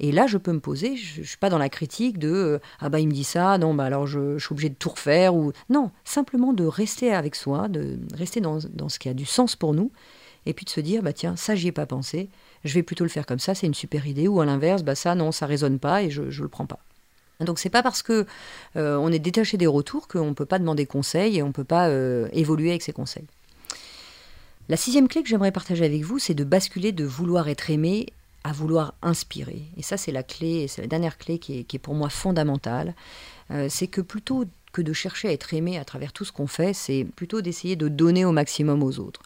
Et 0.00 0.10
là, 0.10 0.26
je 0.26 0.38
peux 0.38 0.52
me 0.52 0.60
poser, 0.60 0.96
je 0.96 1.20
ne 1.20 1.24
suis 1.24 1.36
pas 1.36 1.50
dans 1.50 1.58
la 1.58 1.68
critique 1.68 2.18
de 2.18 2.60
ah 2.80 2.88
bah 2.88 2.98
il 2.98 3.06
me 3.06 3.12
dit 3.12 3.22
ça, 3.22 3.58
non, 3.58 3.74
bah 3.74 3.84
alors 3.84 4.08
je, 4.08 4.38
je, 4.38 4.44
suis 4.44 4.52
obligé 4.52 4.68
de 4.68 4.74
tout 4.74 4.88
refaire. 4.88 5.36
ou 5.36 5.52
Non, 5.68 5.92
simplement 6.04 6.52
de 6.52 6.64
rester 6.64 7.12
avec 7.14 7.36
soi, 7.36 7.68
de 7.68 7.98
rester 8.12 8.40
dans, 8.40 8.58
dans, 8.72 8.88
ce 8.88 8.98
qui 8.98 9.08
a 9.08 9.14
du 9.14 9.24
sens 9.24 9.54
pour 9.54 9.72
nous, 9.72 9.92
et 10.46 10.52
puis 10.52 10.64
de 10.64 10.70
se 10.70 10.80
dire 10.80 11.02
bah 11.02 11.12
tiens, 11.12 11.36
ça 11.36 11.54
j'y 11.54 11.68
ai 11.68 11.72
pas 11.72 11.86
pensé, 11.86 12.28
je 12.64 12.74
vais 12.74 12.82
plutôt 12.82 13.04
le 13.04 13.10
faire 13.10 13.26
comme 13.26 13.38
ça, 13.38 13.54
c'est 13.54 13.66
une 13.66 13.74
super 13.74 14.06
idée, 14.06 14.28
ou 14.28 14.40
à 14.40 14.46
l'inverse, 14.46 14.82
bah 14.82 14.94
ça 14.94 15.14
non, 15.14 15.32
ça 15.32 15.46
résonne 15.46 15.78
pas 15.78 16.02
et 16.02 16.10
je 16.10 16.22
ne 16.22 16.30
le 16.30 16.48
prends 16.48 16.66
pas. 16.66 16.78
Donc 17.40 17.58
c'est 17.58 17.70
pas 17.70 17.82
parce 17.82 18.02
que 18.02 18.26
euh, 18.76 18.96
on 18.96 19.10
est 19.10 19.18
détaché 19.18 19.56
des 19.56 19.66
retours 19.66 20.08
qu'on 20.08 20.28
ne 20.28 20.34
peut 20.34 20.46
pas 20.46 20.58
demander 20.58 20.86
conseil 20.86 21.38
et 21.38 21.42
on 21.42 21.48
ne 21.48 21.52
peut 21.52 21.64
pas 21.64 21.88
euh, 21.88 22.28
évoluer 22.32 22.70
avec 22.70 22.82
ces 22.82 22.92
conseils. 22.92 23.26
La 24.68 24.76
sixième 24.76 25.08
clé 25.08 25.22
que 25.22 25.28
j'aimerais 25.28 25.52
partager 25.52 25.84
avec 25.84 26.02
vous, 26.02 26.18
c'est 26.18 26.34
de 26.34 26.44
basculer 26.44 26.92
de 26.92 27.04
vouloir 27.04 27.48
être 27.48 27.70
aimé 27.70 28.06
à 28.44 28.52
vouloir 28.52 28.94
inspirer. 29.02 29.62
Et 29.76 29.82
ça, 29.82 29.96
c'est 29.96 30.12
la 30.12 30.22
clé, 30.22 30.68
c'est 30.68 30.82
la 30.82 30.86
dernière 30.86 31.18
clé 31.18 31.38
qui 31.38 31.66
est, 31.70 31.78
pour 31.78 31.94
moi 31.94 32.08
fondamentale. 32.08 32.94
Euh, 33.50 33.66
c'est 33.68 33.88
que 33.88 34.00
plutôt 34.00 34.44
que 34.72 34.82
de 34.82 34.92
chercher 34.92 35.28
à 35.28 35.32
être 35.32 35.54
aimé 35.54 35.78
à 35.78 35.84
travers 35.84 36.12
tout 36.12 36.24
ce 36.24 36.32
qu'on 36.32 36.46
fait, 36.46 36.72
c'est 36.72 37.06
plutôt 37.16 37.40
d'essayer 37.40 37.76
de 37.76 37.88
donner 37.88 38.24
au 38.24 38.32
maximum 38.32 38.82
aux 38.82 38.98
autres. 38.98 39.22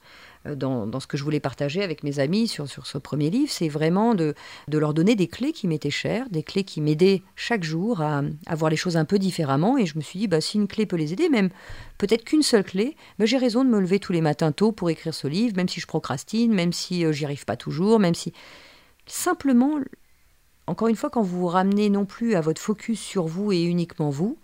Euh, 0.46 0.55
dans, 0.55 1.01
ce 1.01 1.07
que 1.07 1.16
je 1.16 1.24
voulais 1.24 1.40
partager 1.40 1.83
avec 1.83 2.03
mes 2.03 2.18
amis 2.18 2.48
sur, 2.48 2.68
ce 2.68 2.98
premier 2.98 3.31
livre, 3.31 3.51
c'est 3.51 3.68
vraiment 3.68 4.14
de, 4.14 4.35
de, 4.68 4.79
leur 4.79 4.94
donner 4.94 5.16
des 5.16 5.29
clés 5.29 5.53
qui 5.53 5.66
m'étaient 5.66 5.90
chères, 5.90 6.29
des 6.31 6.42
clés 6.42 6.64
qui 6.64 6.81
m'aidaient 6.81 7.22
chaque 7.37 7.64
jour 7.64 8.01
à, 8.01 8.22
à, 8.46 8.55
voir 8.55 8.70
les 8.70 8.77
choses 8.77 8.96
un 8.96 9.05
peu 9.05 9.18
différemment. 9.18 9.79
Et 9.79 9.87
je 9.87 9.96
me 9.96 10.03
suis 10.03 10.18
dit, 10.18 10.29
bah, 10.29 10.40
si 10.40 10.57
une 10.57 10.68
clé 10.68 10.87
peut 10.87 10.96
les 10.96 11.12
aider, 11.12 11.29
même 11.29 11.51
peut-être 11.98 12.24
qu'une 12.24 12.42
seule 12.42 12.64
clé, 12.64 12.96
bah, 13.18 13.27
j'ai 13.27 13.38
raison 13.38 13.64
de 13.64 13.70
me 13.70 13.81
lever 13.81 13.98
tous 13.98 14.12
les 14.12 14.20
matins 14.20 14.53
tôt 14.53 14.72
pour 14.72 14.90
écrire 14.90 15.14
ce 15.14 15.27
livre, 15.27 15.57
même 15.57 15.68
si 15.68 15.81
je 15.81 15.87
procrastine, 15.87 16.53
même 16.53 16.72
si 16.72 17.05
euh, 17.05 17.12
j'y 17.12 17.24
arrive 17.24 17.44
pas 17.44 17.57
toujours, 17.57 17.98
même 17.98 18.14
si... 18.14 18.33
Simplement 19.07 19.79
encore 20.68 20.88
une 20.88 20.96
fois, 20.96 21.09
quand 21.09 21.22
vous 21.22 21.38
vous 21.40 21.46
ramenez 21.46 21.88
non 21.88 22.05
plus 22.05 22.35
à 22.35 22.42
votre 22.42 22.61
focus 22.61 23.01
sur 23.01 23.27
vous 23.27 23.53
et 23.53 23.62
uniquement 23.62 24.11
vous, 24.11 24.38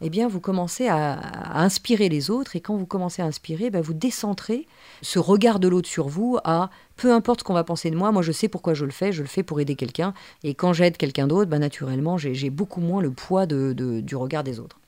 eh 0.00 0.10
bien, 0.10 0.28
vous 0.28 0.40
commencez 0.40 0.88
à, 0.88 1.20
inspirer 1.58 2.08
les 2.08 2.30
autres. 2.30 2.56
Et 2.56 2.60
quand 2.60 2.76
vous 2.76 2.86
commencez 2.86 3.22
à 3.22 3.26
inspirer, 3.26 3.70
ben, 3.70 3.80
vous 3.80 3.94
décentrez 3.94 4.66
ce 5.02 5.18
regard 5.18 5.60
de 5.60 5.68
l'autre 5.68 5.88
sur 5.88 6.08
vous 6.08 6.38
à 6.44 6.70
peu 6.96 7.12
importe 7.12 7.40
ce 7.40 7.44
qu'on 7.44 7.54
va 7.54 7.64
penser 7.64 7.90
de 7.90 7.96
moi, 7.96 8.12
moi 8.12 8.20
je 8.20 8.30
sais 8.30 8.48
pourquoi 8.48 8.74
je 8.74 8.84
le 8.84 8.90
fais, 8.90 9.10
je 9.10 9.22
le 9.22 9.28
fais 9.28 9.42
pour 9.42 9.60
aider 9.60 9.74
quelqu'un. 9.74 10.12
Et 10.44 10.54
quand 10.54 10.72
j'aide 10.72 10.96
quelqu'un 10.96 11.26
d'autre, 11.26 11.50
ben, 11.50 11.58
naturellement, 11.58 12.18
j'ai 12.18 12.50
beaucoup 12.50 12.80
moins 12.80 13.02
le 13.02 13.10
poids 13.10 13.46
du 13.46 14.16
regard 14.16 14.44
des 14.44 14.60
autres. 14.60 14.80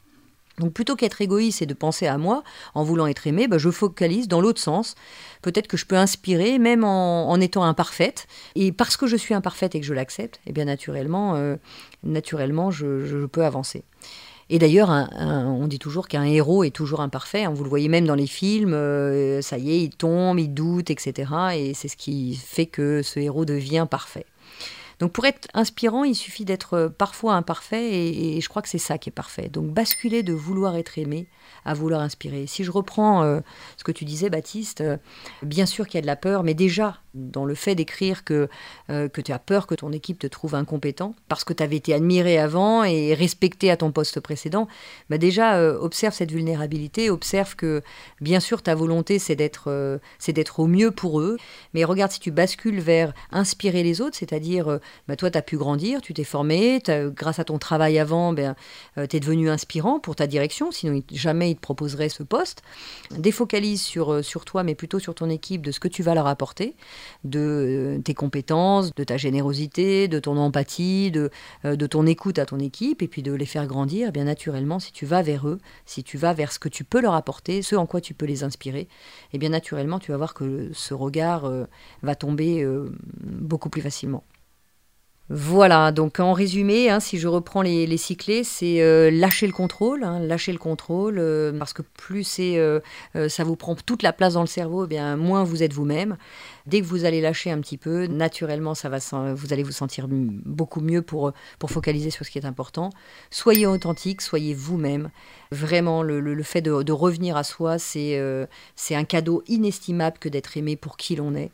Donc 0.59 0.73
plutôt 0.73 0.97
qu'être 0.97 1.21
égoïste 1.21 1.63
et 1.63 1.67
de 1.67 1.75
penser 1.75 2.07
à 2.07 2.19
moi 2.19 2.43
en 2.75 2.85
voulant 2.85 3.07
être 3.07 3.27
aimé, 3.27 3.49
bah, 3.49 3.59
je 3.59 3.71
focalise 3.71 4.29
dans 4.29 4.41
l'autre 4.41 4.61
sens. 4.61 4.95
Peut-être 5.41 5.67
que 5.67 5.77
je 5.77 5.87
peux 5.87 5.97
inspirer 5.97 6.59
même 6.59 6.85
en, 6.85 7.35
étant 7.41 7.65
imparfaite. 7.65 8.27
Et 8.55 8.73
parce 8.73 8.97
que 8.97 9.07
je 9.07 9.17
suis 9.17 9.35
imparfaite 9.35 9.75
et 9.75 9.81
que 9.81 9.87
je 9.87 9.95
l'accepte, 9.95 10.41
eh 10.47 10.53
bien 10.53 10.67
naturellement, 10.67 11.37
euh, 11.37 11.57
naturellement 12.03 12.71
je, 12.71 13.25
peux 13.27 13.45
avancer. 13.45 13.85
Et 14.55 14.59
d'ailleurs, 14.59 14.91
on 15.19 15.67
dit 15.67 15.79
toujours 15.79 16.09
qu'un 16.09 16.25
héros 16.25 16.63
est 16.63 16.73
toujours 16.73 17.01
imparfait. 17.01 17.45
Hein. 17.45 17.55
Vous 17.55 17.65
le 17.65 17.71
voyez 17.71 17.89
même 17.89 18.05
dans 18.05 18.15
les 18.15 18.27
films, 18.27 18.75
euh, 18.75 19.41
ça 19.41 19.57
y 19.57 19.71
est, 19.71 19.83
il 19.83 19.89
tombe, 19.89 20.39
il 20.39 20.53
doute, 20.53 20.91
etc. 20.91 21.33
Et 21.57 21.73
c'est 21.73 21.89
ce 21.89 21.97
qui 21.97 22.35
fait 22.35 22.67
que 22.67 23.01
ce 23.01 23.19
héros 23.19 23.47
devient 23.47 23.87
parfait. 23.91 24.27
Donc 24.99 25.13
pour 25.13 25.25
être 25.25 25.49
inspirant, 25.55 26.05
il 26.05 26.15
suffit 26.15 26.45
d'être 26.45 26.75
euh, 26.75 26.89
parfois 26.91 27.33
imparfait 27.33 27.93
et, 27.93 28.43
je 28.43 28.49
crois 28.51 28.61
que 28.61 28.69
c'est 28.69 28.77
ça 28.77 28.99
qui 28.99 29.09
est 29.09 29.13
parfait. 29.13 29.49
Donc 29.49 29.71
basculer 29.73 30.23
de 30.23 30.35
vouloir 30.35 30.77
être 30.77 30.99
aimé 30.99 31.29
à 31.65 31.75
vouloir 31.75 32.01
inspirer. 32.01 32.47
Si 32.47 32.65
je 32.65 32.71
reprends 32.71 33.23
euh, 33.23 33.41
ce 33.77 33.85
que 33.85 33.93
tu 33.93 34.05
disais, 34.05 34.31
Baptiste, 34.31 34.81
euh, 34.81 34.97
bien 35.43 35.67
sûr 35.67 35.87
qu'il 35.87 35.97
y 35.97 35.99
a 35.99 36.03
de 36.03 36.07
la 36.07 36.17
peur, 36.17 36.43
mais 36.43 36.55
déjà 36.55 36.99
dans 37.15 37.45
le 37.45 37.55
fait 37.55 37.75
d'écrire 37.75 38.25
que, 38.25 38.49
que 38.89 39.21
tu 39.21 39.33
as 39.33 39.39
peur 39.39 39.67
que 39.67 39.75
ton 39.75 39.93
équipe 39.93 40.19
te 40.19 40.27
trouve 40.27 40.55
incompétent 40.55 41.15
parce 41.29 41.45
que 41.45 41.53
tu 41.53 41.63
avais 41.63 41.77
été 41.77 41.93
admiré 41.93 42.39
avant 42.39 42.85
et 42.85 43.13
respecté 43.13 43.71
à 43.71 43.77
ton 43.77 43.93
poste 43.93 44.19
précédent, 44.21 44.67
bah 45.11 45.19
déjà 45.19 45.63
observe 45.75 46.15
cette 46.15 46.33
vulnérabilité, 46.33 47.11
observe 47.11 47.55
que 47.55 47.83
bien 48.23 48.41
sûr 48.41 48.63
ta 48.63 48.75
volonté 48.75 49.19
c'est 49.19 49.37
d'être 49.37 49.69
au 50.59 50.67
mieux 50.67 50.91
pour 50.91 51.21
eux, 51.21 51.37
mais 51.75 51.85
regarde 51.85 52.13
si 52.13 52.19
tu 52.19 52.31
bascules 52.31 52.81
vers 52.81 53.13
inspirer 53.31 53.83
les 53.83 54.01
autres, 54.01 54.17
c'est-à-dire 54.17 54.81
bah, 55.07 55.17
toi, 55.17 55.31
tu 55.31 55.37
as 55.37 55.43
pu 55.43 55.59
grandir, 55.59 56.01
tu 56.01 56.15
t'es 56.15 56.25
formé, 56.25 56.81
grâce 57.15 57.39
à 57.39 57.45
ton 57.45 57.59
travail 57.59 57.99
avant, 57.99 58.33
ben, 58.33 58.55
euh, 58.99 59.07
tu 59.07 59.17
es 59.17 59.21
devenu 59.21 59.51
inspirant 59.51 60.01
pour 60.01 60.17
ta 60.17 60.27
direction, 60.27 60.71
sinon 60.71 61.03
jamais 61.13 61.42
ils 61.51 61.57
te 61.57 61.61
proposeraient 61.61 62.09
ce 62.09 62.23
poste. 62.23 62.63
Défocalise 63.11 63.83
sur, 63.83 64.13
euh, 64.13 64.23
sur 64.23 64.45
toi, 64.45 64.63
mais 64.63 64.75
plutôt 64.75 64.99
sur 64.99 65.15
ton 65.15 65.29
équipe, 65.29 65.63
de 65.63 65.73
ce 65.73 65.81
que 65.81 65.89
tu 65.89 66.03
vas 66.03 66.15
leur 66.15 66.27
apporter, 66.27 66.75
de 67.25 67.39
euh, 67.39 67.99
tes 68.03 68.15
compétences, 68.15 68.95
de 68.95 69.05
ta 69.05 69.17
générosité, 69.17 70.09
de 70.09 70.19
ton 70.19 70.37
empathie, 70.37 71.11
de, 71.11 71.31
de 71.65 71.87
ton 71.87 72.07
écoute 72.07 72.39
à 72.39 72.47
ton 72.47 72.59
équipe, 72.59 73.03
et 73.03 73.09
puis 73.09 73.23
de 73.23 73.33
les 73.33 73.47
faire 73.47 73.67
grandir. 73.67 74.09
Eh 74.09 74.13
bien 74.13 74.25
naturellement, 74.25 74.79
si 74.79 74.93
tu 74.93 75.07
vas 75.07 75.23
vers 75.23 75.49
eux, 75.49 75.59
si 75.87 76.03
tu 76.03 76.19
vas 76.19 76.33
vers 76.33 76.53
ce 76.53 76.59
que 76.59 76.69
tu 76.69 76.85
peux 76.85 77.01
leur 77.01 77.15
apporter, 77.15 77.63
ce 77.63 77.77
en 77.77 77.87
quoi 77.87 78.01
tu 78.01 78.15
peux 78.15 78.27
les 78.27 78.45
inspirer, 78.45 78.81
et 78.81 78.89
eh 79.35 79.39
bien 79.39 79.51
naturellement, 79.51 79.99
tu 79.99 80.11
vas 80.13 80.17
voir 80.17 80.35
que 80.35 80.71
ce 80.73 80.95
regard 80.95 81.51
va 82.03 82.15
tomber 82.15 82.67
beaucoup 83.21 83.69
plus 83.69 83.83
facilement. 83.83 84.25
Voilà, 85.29 85.93
donc 85.93 86.19
en 86.21 86.33
résumé, 86.33 86.91
hein, 86.91 86.99
si 86.99 87.17
je 87.17 87.29
reprends 87.29 87.63
les, 87.63 87.87
les 87.87 87.97
cyclés, 87.97 88.43
c'est 88.43 88.83
euh, 88.83 89.11
lâcher 89.11 89.47
le 89.47 89.53
contrôle, 89.53 90.03
hein, 90.03 90.19
lâcher 90.19 90.53
le 90.53 90.59
contrôle, 90.59 91.19
euh, 91.19 91.57
parce 91.57 91.73
que 91.73 91.81
plus 91.81 92.25
c'est, 92.25 92.59
euh, 92.59 92.81
ça 93.29 93.45
vous 93.45 93.55
prend 93.55 93.75
toute 93.77 94.03
la 94.03 94.13
place 94.13 94.35
dans 94.35 94.41
le 94.41 94.49
cerveau, 94.49 94.85
eh 94.85 94.89
bien 94.89 95.17
moins 95.17 95.45
vous 95.45 95.63
êtes 95.63 95.73
vous-même. 95.73 96.19
Dès 96.67 96.81
que 96.81 96.87
vous 96.87 97.05
allez 97.05 97.21
lâcher 97.21 97.51
un 97.51 97.61
petit 97.61 97.79
peu, 97.79 98.07
naturellement, 98.09 98.75
ça 98.75 98.89
va, 98.89 98.99
vous 99.33 99.53
allez 99.53 99.63
vous 99.63 99.73
sentir 99.73 100.07
beaucoup 100.11 100.81
mieux 100.81 101.03
pour, 101.03 101.33
pour 101.59 101.71
focaliser 101.71 102.11
sur 102.11 102.27
ce 102.27 102.31
qui 102.31 102.39
est 102.39 102.45
important. 102.45 102.91
Soyez 103.31 103.67
authentique, 103.67 104.23
soyez 104.23 104.55
vous-même. 104.55 105.09
Vraiment, 105.51 106.03
le, 106.03 106.43
fait 106.43 106.61
de, 106.63 106.83
de, 106.83 106.93
revenir 106.93 107.37
à 107.37 107.45
soi, 107.45 107.79
c'est 107.79 108.21
c'est 108.77 108.95
un 108.95 109.05
cadeau 109.05 109.43
inestimable 109.47 110.19
que 110.19 110.29
d'être 110.29 110.57
aimé 110.57 110.77
pour 110.77 110.97
qui 110.97 111.17
l'on 111.17 111.35
est. 111.35 111.51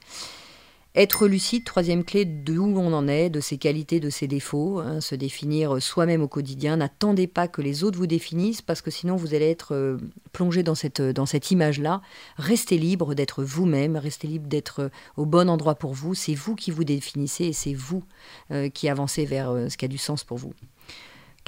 Être 0.94 1.28
lucide, 1.28 1.64
troisième 1.64 2.02
clé, 2.02 2.24
d'où 2.24 2.76
on 2.76 2.92
en 2.92 3.08
est, 3.08 3.28
de 3.28 3.40
ses 3.40 3.58
qualités, 3.58 4.00
de 4.00 4.08
ses 4.08 4.26
défauts, 4.26 4.78
hein, 4.80 5.00
se 5.00 5.14
définir 5.14 5.82
soi-même 5.82 6.22
au 6.22 6.28
quotidien. 6.28 6.78
N'attendez 6.78 7.26
pas 7.26 7.46
que 7.46 7.60
les 7.60 7.84
autres 7.84 7.98
vous 7.98 8.06
définissent 8.06 8.62
parce 8.62 8.80
que 8.80 8.90
sinon 8.90 9.14
vous 9.14 9.34
allez 9.34 9.50
être 9.50 9.74
euh, 9.74 9.98
plongé 10.32 10.62
dans 10.62 10.74
cette, 10.74 11.02
dans 11.02 11.26
cette 11.26 11.50
image-là. 11.50 12.00
Restez 12.36 12.78
libre 12.78 13.14
d'être 13.14 13.44
vous-même, 13.44 13.96
restez 13.96 14.26
libre 14.28 14.48
d'être 14.48 14.80
euh, 14.80 14.88
au 15.16 15.26
bon 15.26 15.50
endroit 15.50 15.74
pour 15.74 15.92
vous. 15.92 16.14
C'est 16.14 16.34
vous 16.34 16.54
qui 16.54 16.70
vous 16.70 16.84
définissez 16.84 17.44
et 17.44 17.52
c'est 17.52 17.74
vous 17.74 18.02
euh, 18.50 18.70
qui 18.70 18.88
avancez 18.88 19.26
vers 19.26 19.54
ce 19.68 19.76
qui 19.76 19.84
a 19.84 19.88
du 19.88 19.98
sens 19.98 20.24
pour 20.24 20.38
vous. 20.38 20.54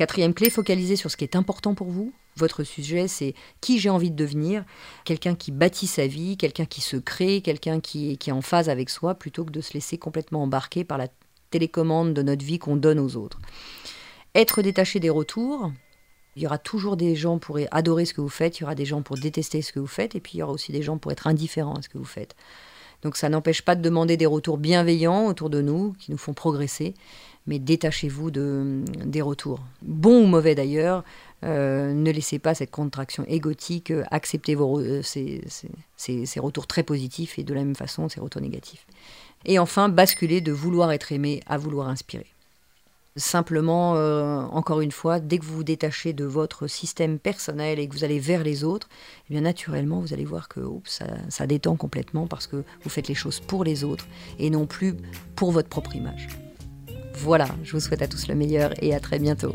Quatrième 0.01 0.33
clé, 0.33 0.49
focalisez 0.49 0.97
sur 0.97 1.11
ce 1.11 1.19
qui 1.19 1.25
est 1.25 1.37
important 1.37 1.75
pour 1.75 1.89
vous. 1.89 2.15
Votre 2.35 2.65
sujet, 2.65 3.07
c'est 3.07 3.35
qui 3.61 3.79
j'ai 3.79 3.91
envie 3.91 4.11
de 4.11 4.17
devenir, 4.17 4.65
quelqu'un 5.05 5.35
qui 5.35 5.53
bâtit 5.53 5.87
sa 5.87 6.07
vie, 6.07 6.39
quelqu'un 6.39 6.65
qui 6.65 6.81
se 6.81 6.97
crée, 6.97 7.43
quelqu'un 7.43 7.81
qui, 7.81 8.17
qui 8.17 8.31
est 8.31 8.33
en 8.33 8.41
phase 8.41 8.71
avec 8.71 8.89
soi, 8.89 9.15
plutôt 9.15 9.45
que 9.45 9.51
de 9.51 9.61
se 9.61 9.75
laisser 9.75 9.99
complètement 9.99 10.45
embarquer 10.45 10.85
par 10.85 10.97
la 10.97 11.09
télécommande 11.51 12.15
de 12.15 12.23
notre 12.23 12.43
vie 12.43 12.59
qu'on 12.59 12.77
donne 12.77 12.99
aux 12.99 13.17
autres. 13.17 13.39
Être 14.35 14.63
détaché 14.63 15.01
des 15.01 15.11
retours. 15.11 15.71
Il 16.35 16.43
y 16.43 16.47
aura 16.47 16.57
toujours 16.57 16.97
des 16.97 17.15
gens 17.15 17.39
pour 17.39 17.59
adorer 17.71 18.07
ce 18.07 18.15
que 18.15 18.23
vous 18.23 18.31
faites, 18.31 18.59
il 18.59 18.63
y 18.63 18.65
aura 18.65 18.75
des 18.75 18.87
gens 18.87 19.03
pour 19.03 19.19
détester 19.19 19.61
ce 19.61 19.71
que 19.71 19.81
vous 19.81 19.87
faites, 19.87 20.15
et 20.15 20.21
puis 20.21 20.33
il 20.37 20.39
y 20.39 20.43
aura 20.43 20.53
aussi 20.53 20.73
des 20.73 20.81
gens 20.81 20.97
pour 20.97 21.13
être 21.13 21.27
indifférents 21.27 21.75
à 21.75 21.83
ce 21.83 21.91
que 21.91 21.99
vous 21.99 22.07
faites. 22.07 22.35
Donc 23.03 23.17
ça 23.17 23.29
n'empêche 23.29 23.63
pas 23.63 23.75
de 23.75 23.83
demander 23.83 24.17
des 24.17 24.27
retours 24.27 24.59
bienveillants 24.59 25.27
autour 25.27 25.51
de 25.51 25.61
nous, 25.61 25.93
qui 25.99 26.11
nous 26.11 26.19
font 26.19 26.35
progresser, 26.35 26.95
mais 27.47 27.59
détachez-vous 27.59 28.31
de, 28.31 28.83
des 29.05 29.23
retours. 29.23 29.61
Bons 29.83 30.25
ou 30.25 30.27
mauvais 30.27 30.55
d'ailleurs, 30.55 31.05
euh, 31.43 31.93
ne 31.95 32.11
laissez 32.11 32.39
pas 32.39 32.55
cette 32.55 32.71
contraction 32.71 33.25
égotique 33.27 33.91
euh, 33.91 34.05
accepter 34.11 34.55
vos, 34.55 34.79
euh, 34.79 35.03
ces, 35.03 35.43
ces, 35.97 36.41
retours 36.41 36.67
très 36.67 36.83
positifs 36.83 37.39
et 37.39 37.45
de 37.45 37.55
la 37.55 37.65
même 37.65 37.75
façon 37.75 38.09
ces 38.09 38.21
retours 38.21 38.43
négatifs. 38.43 38.87
Et 39.47 39.59
enfin, 39.59 39.89
basculer 39.89 40.43
de 40.43 40.53
vouloir 40.53 40.93
être 40.93 41.13
aimé 41.13 41.41
à 41.47 41.57
vouloir 41.57 41.89
inspirer. 41.89 42.27
Simplement, 43.17 43.93
encore 44.55 44.81
une 44.81 44.93
fois, 44.93 45.19
dès 45.19 45.39
que 45.39 45.45
vous 45.45 45.57
vous 45.57 45.65
détachez 45.65 46.13
de 46.13 46.25
votre 46.25 46.69
système 46.69 47.19
personnel 47.19 47.81
et 47.81 47.89
que 47.89 47.93
vous 47.93 48.05
allez 48.05 48.21
vers 48.21 48.45
les 48.45 48.63
autres, 48.63 48.89
eh 49.29 49.35
bien 49.35 49.41
naturellement, 49.41 49.99
vous 49.99 50.15
allez 50.15 50.25
voir 50.25 50.49
que 50.49 50.61
ça, 50.85 51.07
ça 51.29 51.47
détend 51.47 51.75
complètement 51.75 52.29
parce 52.29 52.47
que 52.47 52.63
vous 52.83 52.89
faites 52.89 53.09
les 53.09 53.15
choses 53.15 53.41
pour 53.41 53.65
les 53.65 53.83
autres 53.83 54.07
et 54.39 54.49
non 54.49 54.67
plus 54.67 54.95
pour 55.35 55.51
votre 55.51 55.69
propre 55.69 55.97
image. 55.97 56.29
Voilà, 57.23 57.49
je 57.63 57.73
vous 57.73 57.81
souhaite 57.81 58.01
à 58.01 58.09
tous 58.09 58.29
le 58.29 58.35
meilleur 58.35 58.73
et 58.83 58.95
à 58.95 59.01
très 59.01 59.19
bientôt. 59.19 59.55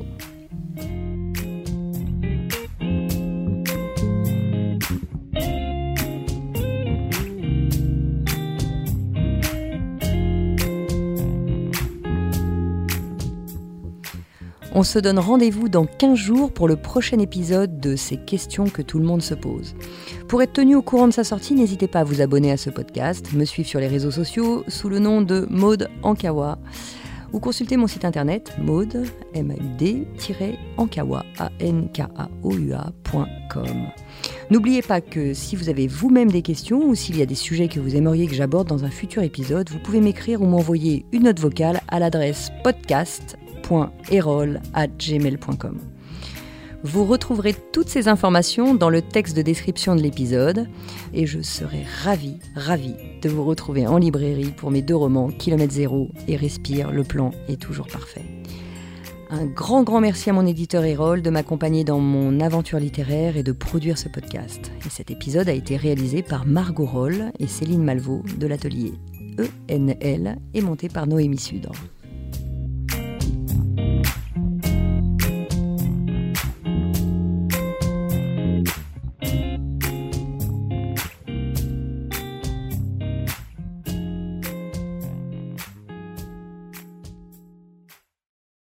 On 14.78 14.84
se 14.84 14.99
donne 14.99 15.17
rendez-vous 15.17 15.67
dans 15.69 15.86
15 15.86 16.15
jours 16.15 16.51
pour 16.54 16.67
le 16.67 16.75
prochain 16.75 17.17
épisode 17.17 17.80
de 17.80 17.95
ces 17.95 18.17
questions 18.17 18.65
que 18.65 18.84
tout 18.84 18.99
le 18.99 19.06
monde 19.06 19.23
se 19.23 19.34
pose. 19.34 19.73
Pour 20.28 20.43
être 20.43 20.54
tenu 20.54 20.75
au 20.75 20.84
courant 20.84 21.08
de 21.08 21.13
sa 21.13 21.23
sortie, 21.23 21.56
n'hésitez 21.56 21.88
pas 21.88 22.01
à 22.01 22.04
vous 22.04 22.21
abonner 22.21 22.51
à 22.51 22.58
ce 22.58 22.69
podcast, 22.69 23.34
me 23.34 23.45
suivre 23.45 23.67
sur 23.67 23.80
les 23.80 23.88
réseaux 23.88 24.12
sociaux 24.12 24.63
sous 24.67 24.89
le 24.89 24.99
nom 24.99 25.23
de 25.23 25.47
Maude 25.49 25.89
Ankawa 26.04 26.60
ou 27.36 27.39
consulter 27.39 27.76
mon 27.76 27.86
site 27.86 28.06
internet 28.06 28.56
maude, 28.58 29.04
m 29.34 29.52
a 29.52 29.56
u 29.86 30.06
ankawa 30.78 31.26
N'oubliez 34.50 34.82
pas 34.82 35.02
que 35.02 35.34
si 35.34 35.56
vous 35.56 35.69
avez 35.69 35.88
vous-même 35.88 36.32
des 36.32 36.41
questions 36.41 36.88
ou 36.88 36.95
s'il 36.95 37.17
y 37.17 37.21
a 37.21 37.26
des 37.26 37.36
sujets 37.36 37.67
que 37.67 37.80
vous 37.80 37.95
aimeriez 37.95 38.28
que 38.28 38.36
j'aborde 38.36 38.67
dans 38.69 38.86
un 38.86 38.89
futur 38.89 39.21
épisode, 39.21 39.69
vous 39.69 39.80
pouvez 39.80 40.00
m'écrire 40.00 40.41
ou 40.41 40.45
m'envoyer 40.45 41.06
une 41.12 41.24
note 41.24 41.39
vocale 41.39 41.82
à 41.89 42.00
l'adresse 42.00 42.52
podcast 42.63 43.38
gmail.com 44.98 45.94
Vous 46.86 47.04
retrouverez 47.04 47.56
toutes 47.71 47.89
ces 47.89 48.08
informations 48.08 48.76
dans 48.76 48.91
le 48.91 49.02
texte 49.02 49.36
de 49.36 49.41
description 49.41 49.95
de 49.95 50.04
l'épisode 50.04 50.67
et 51.15 51.26
je 51.26 51.41
serai 51.41 51.84
ravie, 52.04 52.38
ravie 52.56 52.93
de 53.24 53.28
vous 53.28 53.43
retrouver 53.43 53.88
en 53.88 53.98
librairie 53.98 54.54
pour 54.56 54.69
mes 54.69 54.84
deux 54.84 54.95
romans 54.95 55.30
Kilomètre 55.30 55.74
Zéro 55.74 56.12
et 56.28 56.36
Respire, 56.36 56.91
le 56.91 57.04
plan 57.04 57.32
est 57.48 57.60
toujours 57.60 57.88
parfait. 57.88 58.26
Un 59.32 59.45
grand, 59.45 59.82
grand 59.82 60.00
merci 60.00 60.30
à 60.30 60.34
mon 60.34 60.45
éditeur 60.45 60.86
Erol 60.86 61.24
de 61.24 61.32
m'accompagner 61.32 61.84
dans 61.84 62.00
mon 62.00 62.39
aventure 62.39 62.78
littéraire 62.78 63.36
et 63.36 63.41
de 63.41 63.52
produire 63.52 63.98
ce 63.98 64.08
podcast. 64.08 64.71
Et 64.86 64.89
cet 64.89 65.10
épisode 65.10 65.50
a 65.50 65.54
été 65.54 65.78
réalisé 65.78 66.21
par 66.21 66.45
Margot 66.45 66.86
Roll 66.86 67.32
et 67.39 67.48
Céline 67.48 67.84
Malvaux 67.84 68.21
de 68.38 68.45
l'atelier 68.45 68.93
ENL 69.71 70.38
et 70.54 70.62
monté 70.62 70.89
par 70.89 71.08
Noémie 71.08 71.39
Sudre. 71.39 71.74